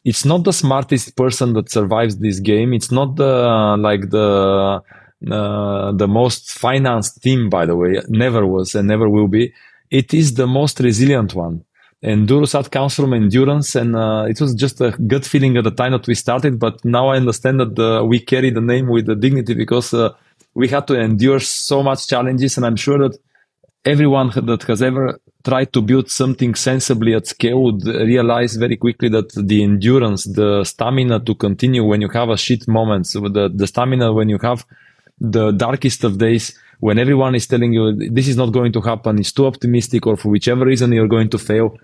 it's 0.06 0.24
not 0.24 0.46
the 0.46 0.54
smartest 0.54 1.16
person 1.18 1.54
that 1.54 1.70
survives 1.70 2.18
this 2.18 2.40
game. 2.40 2.74
It's 2.74 2.92
not 2.92 3.18
the, 3.18 3.76
like 3.78 4.10
the, 4.10 4.82
uh, 5.26 5.92
the 5.94 6.08
most 6.08 6.52
financed 6.52 7.22
team, 7.24 7.50
by 7.50 7.66
the 7.66 7.76
way, 7.76 8.02
never 8.08 8.46
was 8.46 8.76
and 8.76 8.88
never 8.88 9.10
will 9.10 9.28
be. 9.28 9.54
It 9.90 10.14
is 10.14 10.36
the 10.36 10.48
most 10.48 10.80
resilient 10.80 11.34
one. 11.34 11.64
EnduroSat 12.04 12.70
comes 12.70 12.94
from 12.94 13.14
endurance, 13.14 13.76
and 13.76 13.96
uh, 13.96 14.26
it 14.30 14.40
was 14.40 14.54
just 14.54 14.80
a 14.82 14.92
good 14.92 15.26
feeling 15.26 15.58
at 15.58 15.64
the 15.64 15.72
time 15.72 15.94
that 15.94 16.06
we 16.06 16.14
started. 16.14 16.60
But 16.60 16.86
now 16.86 17.08
I 17.10 17.18
understand 17.18 17.60
that 17.60 17.80
uh, 17.80 18.06
we 18.06 18.20
carry 18.20 18.52
the 18.52 18.62
name 18.62 18.88
with 18.88 19.08
the 19.08 19.16
dignity 19.16 19.56
because 19.56 19.94
uh, 19.94 20.14
we 20.54 20.68
had 20.68 20.86
to 20.88 21.00
endure 21.00 21.40
so 21.40 21.82
much 21.82 22.08
challenges, 22.08 22.58
and 22.58 22.66
I'm 22.68 22.76
sure 22.76 23.00
that 23.00 23.18
everyone 23.84 24.32
that 24.36 24.64
has 24.64 24.84
ever 24.84 25.20
tried 25.44 25.72
to 25.74 25.82
build 25.82 26.12
something 26.12 26.54
sensibly 26.54 27.16
at 27.16 27.26
scale 27.26 27.64
would 27.64 27.86
realize 27.86 28.56
very 28.58 28.76
quickly 28.76 29.10
that 29.10 29.34
the 29.34 29.64
endurance, 29.64 30.26
the 30.26 30.64
stamina 30.66 31.22
to 31.22 31.34
continue 31.34 31.84
when 31.84 32.02
you 32.02 32.10
have 32.10 32.30
a 32.30 32.38
shit 32.38 32.68
moments, 32.68 33.14
the, 33.14 33.50
the 33.54 33.66
stamina 33.66 34.14
when 34.14 34.30
you 34.30 34.38
have 34.40 34.66
the 35.20 35.52
darkest 35.52 36.04
of 36.04 36.18
days, 36.18 36.58
when 36.80 37.00
everyone 37.00 37.36
is 37.36 37.48
telling 37.48 37.74
you 37.74 37.94
this 38.12 38.28
is 38.28 38.38
not 38.38 38.52
going 38.52 38.72
to 38.74 38.82
happen, 38.82 39.20
it's 39.20 39.32
too 39.32 39.48
optimistic, 39.48 40.06
or 40.06 40.18
for 40.18 40.30
whichever 40.30 40.66
reason 40.66 40.92
you're 40.92 41.08
going 41.08 41.30
to 41.30 41.38
fail, 41.38 41.76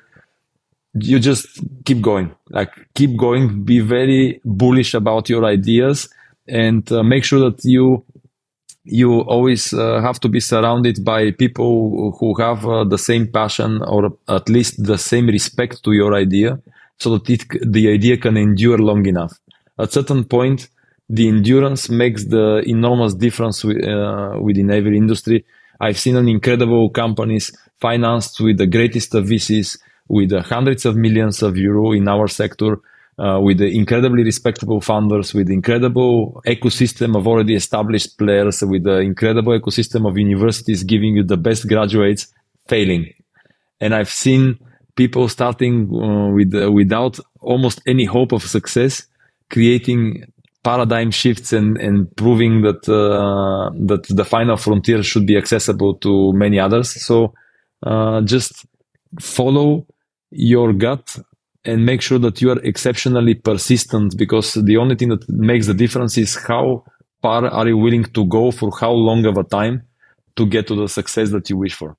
you 0.94 1.20
just 1.20 1.48
keep 1.86 2.02
going. 2.02 2.34
Like 2.50 2.72
keep 2.94 3.18
going, 3.18 3.64
be 3.64 3.80
very 3.80 4.40
bullish 4.46 4.94
about 4.94 5.30
your 5.30 5.46
ideas, 5.46 6.10
and 6.48 6.90
uh, 6.92 7.04
make 7.04 7.24
sure 7.24 7.50
that 7.50 7.64
you 7.64 8.06
you 8.86 9.22
always 9.22 9.74
uh, 9.74 10.02
have 10.02 10.20
to 10.20 10.30
be 10.30 10.40
surrounded 10.40 11.04
by 11.06 11.32
people 11.32 12.16
who 12.20 12.36
have 12.36 12.66
uh, 12.66 12.84
the 12.84 12.98
same 12.98 13.28
passion 13.28 13.82
or 13.84 14.12
at 14.28 14.50
least 14.50 14.84
the 14.84 14.98
same 14.98 15.28
respect 15.28 15.82
to 15.84 15.94
your 15.94 16.14
idea 16.14 16.60
so 17.00 17.18
that 17.18 17.30
it, 17.30 17.46
the 17.66 17.90
idea 17.90 18.18
can 18.18 18.36
endure 18.36 18.78
long 18.78 19.06
enough. 19.06 19.40
At 19.80 19.94
certain 19.94 20.26
point, 20.26 20.68
the 21.14 21.28
endurance 21.28 21.90
makes 21.90 22.26
the 22.26 22.64
enormous 22.66 23.14
difference 23.14 23.64
uh, 23.64 24.36
within 24.42 24.72
every 24.72 24.98
industry. 24.98 25.46
I've 25.80 26.00
seen 26.00 26.16
an 26.16 26.28
incredible 26.28 26.90
companies 26.90 27.56
financed 27.80 28.40
with 28.42 28.58
the 28.58 28.66
greatest 28.66 29.14
of 29.14 29.26
VCs, 29.26 29.78
with 30.08 30.32
hundreds 30.32 30.86
of 30.86 30.96
millions 30.96 31.44
of 31.44 31.56
euro 31.56 31.92
in 31.92 32.08
our 32.08 32.28
sector, 32.28 32.80
uh, 33.20 33.40
with 33.40 33.62
incredibly 33.62 34.24
respectable 34.24 34.82
founders, 34.82 35.36
with 35.36 35.52
incredible 35.52 36.42
ecosystem 36.48 37.16
of 37.16 37.28
already 37.28 37.54
established 37.54 38.18
players, 38.18 38.64
with 38.64 38.84
the 38.84 38.98
incredible 38.98 39.54
ecosystem 39.60 40.10
of 40.10 40.18
universities 40.18 40.84
giving 40.84 41.16
you 41.18 41.24
the 41.24 41.38
best 41.38 41.68
graduates, 41.68 42.34
failing. 42.68 43.14
And 43.80 43.94
I've 43.94 44.10
seen 44.10 44.58
people 44.96 45.30
starting 45.30 45.76
uh, 45.94 46.34
with 46.34 46.56
uh, 46.56 46.72
without 46.72 47.20
almost 47.40 47.82
any 47.86 48.06
hope 48.06 48.32
of 48.32 48.42
success, 48.42 49.06
creating 49.52 50.33
paradigm 50.64 51.12
shifts 51.12 51.54
and, 51.54 51.78
and 51.78 52.16
proving 52.16 52.62
that 52.62 52.88
uh, 52.90 53.70
that 53.86 54.04
the 54.10 54.26
final 54.26 54.58
frontier 54.58 55.04
should 55.04 55.28
be 55.28 55.38
accessible 55.38 55.96
to 55.96 56.32
many 56.34 56.60
others. 56.60 57.06
So 57.06 57.34
uh, 57.86 58.22
just 58.22 58.66
follow 59.20 59.86
your 60.32 60.74
gut 60.74 61.18
and 61.66 61.86
make 61.86 62.02
sure 62.02 62.20
that 62.20 62.42
you 62.42 62.52
are 62.52 62.60
exceptionally 62.64 63.36
persistent 63.36 64.18
because 64.18 64.54
the 64.54 64.78
only 64.78 64.96
thing 64.96 65.10
that 65.10 65.28
makes 65.30 65.68
the 65.68 65.74
difference 65.74 66.18
is 66.18 66.36
how 66.36 66.84
far 67.22 67.46
are 67.46 67.68
you 67.68 67.78
willing 67.78 68.04
to 68.04 68.26
go 68.26 68.52
for 68.52 68.70
how 68.80 68.92
long 68.92 69.26
of 69.26 69.38
a 69.38 69.44
time 69.44 69.84
to 70.36 70.46
get 70.46 70.68
to 70.68 70.76
the 70.76 70.88
success 70.88 71.30
that 71.32 71.50
you 71.50 71.58
wish 71.58 71.74
for. 71.74 71.96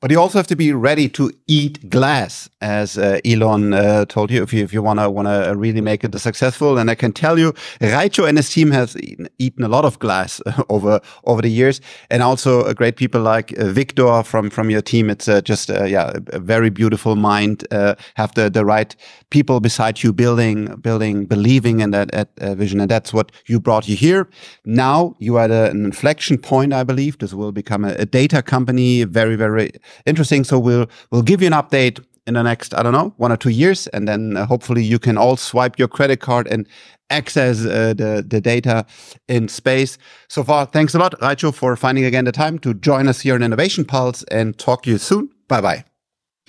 But 0.00 0.10
you 0.10 0.18
also 0.18 0.38
have 0.38 0.46
to 0.46 0.56
be 0.56 0.72
ready 0.72 1.10
to 1.10 1.30
eat 1.46 1.90
glass, 1.90 2.48
as 2.62 2.96
uh, 2.96 3.20
Elon 3.22 3.74
uh, 3.74 4.06
told 4.06 4.30
you, 4.30 4.42
if 4.42 4.50
you 4.50 4.64
if 4.64 4.72
you 4.72 4.80
wanna 4.80 5.10
wanna 5.10 5.54
really 5.54 5.82
make 5.82 6.02
it 6.04 6.18
successful. 6.18 6.78
And 6.78 6.90
I 6.90 6.94
can 6.94 7.12
tell 7.12 7.38
you, 7.38 7.52
Raycho 7.80 8.26
and 8.26 8.38
his 8.38 8.48
team 8.48 8.70
has 8.70 8.96
eaten, 8.96 9.28
eaten 9.38 9.62
a 9.62 9.68
lot 9.68 9.84
of 9.84 9.98
glass 9.98 10.40
over 10.70 11.00
over 11.24 11.42
the 11.42 11.50
years, 11.50 11.82
and 12.08 12.22
also 12.22 12.62
uh, 12.62 12.72
great 12.72 12.96
people 12.96 13.20
like 13.20 13.52
uh, 13.58 13.66
Victor 13.66 14.22
from 14.22 14.48
from 14.48 14.70
your 14.70 14.80
team. 14.80 15.10
It's 15.10 15.28
uh, 15.28 15.42
just 15.42 15.68
yeah, 15.68 16.12
a 16.32 16.38
very 16.38 16.70
beautiful 16.70 17.14
mind. 17.14 17.66
have 18.14 18.34
the 18.34 18.48
the 18.48 18.64
right 18.64 18.96
people 19.28 19.60
beside 19.60 20.02
you, 20.02 20.14
building 20.14 20.76
building, 20.80 21.26
believing 21.26 21.80
in 21.80 21.90
that, 21.90 22.10
that 22.12 22.56
vision, 22.56 22.80
and 22.80 22.90
that's 22.90 23.12
what 23.12 23.32
you 23.48 23.60
brought 23.60 23.86
you 23.86 23.96
here. 23.96 24.26
Now 24.64 25.14
you 25.18 25.36
are 25.36 25.44
at 25.44 25.50
an 25.50 25.84
inflection 25.84 26.38
point, 26.38 26.72
I 26.72 26.84
believe. 26.84 27.18
This 27.18 27.34
will 27.34 27.52
become 27.52 27.84
a, 27.84 27.92
a 27.98 28.06
data 28.06 28.42
company, 28.42 29.04
very 29.04 29.36
very 29.36 29.70
interesting. 30.06 30.44
So 30.44 30.58
we'll 30.58 30.86
we'll 31.10 31.22
give 31.22 31.40
you 31.40 31.46
an 31.46 31.52
update 31.52 32.04
in 32.26 32.34
the 32.34 32.42
next 32.42 32.74
I 32.74 32.82
don't 32.82 32.92
know 32.92 33.12
one 33.16 33.32
or 33.32 33.36
two 33.36 33.50
years, 33.50 33.86
and 33.88 34.06
then 34.06 34.36
uh, 34.36 34.46
hopefully 34.46 34.82
you 34.82 34.98
can 34.98 35.18
all 35.18 35.36
swipe 35.36 35.78
your 35.78 35.88
credit 35.88 36.20
card 36.20 36.46
and 36.46 36.66
access 37.10 37.64
uh, 37.64 37.94
the 37.94 38.24
the 38.26 38.40
data 38.40 38.86
in 39.28 39.48
space. 39.48 39.98
So 40.28 40.44
far, 40.44 40.66
thanks 40.66 40.94
a 40.94 40.98
lot, 40.98 41.18
Raycho, 41.20 41.52
for 41.52 41.76
finding 41.76 42.04
again 42.04 42.24
the 42.24 42.32
time 42.32 42.58
to 42.60 42.74
join 42.74 43.08
us 43.08 43.20
here 43.20 43.36
in 43.36 43.42
Innovation 43.42 43.84
Pulse, 43.84 44.24
and 44.30 44.58
talk 44.58 44.82
to 44.82 44.90
you 44.90 44.98
soon. 44.98 45.30
Bye 45.48 45.60
bye. 45.60 45.84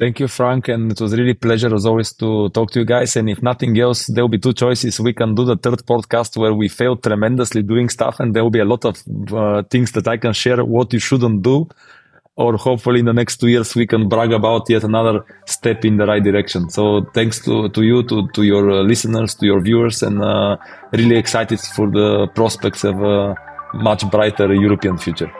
Thank 0.01 0.19
you, 0.19 0.27
Frank. 0.27 0.67
And 0.67 0.91
it 0.91 0.99
was 0.99 1.13
really 1.13 1.35
pleasure 1.35 1.73
as 1.75 1.85
always 1.85 2.11
to 2.13 2.49
talk 2.49 2.71
to 2.71 2.79
you 2.79 2.85
guys. 2.85 3.15
And 3.15 3.29
if 3.29 3.43
nothing 3.43 3.79
else, 3.79 4.07
there 4.07 4.23
will 4.23 4.29
be 4.29 4.39
two 4.39 4.53
choices. 4.53 4.99
We 4.99 5.13
can 5.13 5.35
do 5.35 5.45
the 5.45 5.57
third 5.57 5.85
podcast 5.85 6.37
where 6.37 6.55
we 6.55 6.69
failed 6.69 7.03
tremendously 7.03 7.61
doing 7.61 7.87
stuff. 7.87 8.19
And 8.19 8.33
there 8.33 8.41
will 8.41 8.49
be 8.49 8.61
a 8.61 8.65
lot 8.65 8.83
of 8.83 9.03
uh, 9.31 9.61
things 9.69 9.91
that 9.91 10.07
I 10.07 10.17
can 10.17 10.33
share 10.33 10.65
what 10.65 10.91
you 10.91 10.97
shouldn't 10.97 11.43
do 11.43 11.67
or 12.41 12.57
hopefully 12.57 12.99
in 12.99 13.05
the 13.05 13.13
next 13.13 13.37
two 13.37 13.47
years 13.47 13.75
we 13.75 13.85
can 13.87 14.09
brag 14.09 14.31
about 14.31 14.69
yet 14.69 14.83
another 14.83 15.23
step 15.45 15.85
in 15.85 15.97
the 15.97 16.05
right 16.05 16.23
direction. 16.23 16.69
So 16.69 17.05
thanks 17.13 17.43
to, 17.45 17.69
to 17.69 17.81
you, 17.83 18.03
to, 18.03 18.27
to 18.29 18.43
your 18.43 18.69
uh, 18.69 18.83
listeners, 18.83 19.35
to 19.35 19.45
your 19.45 19.61
viewers, 19.61 20.03
and 20.03 20.21
uh, 20.21 20.57
really 20.91 21.17
excited 21.17 21.59
for 21.59 21.89
the 21.89 22.27
prospects 22.35 22.83
of 22.83 23.01
a 23.01 23.35
much 23.73 24.09
brighter 24.09 24.53
European 24.53 24.97
future. 24.97 25.31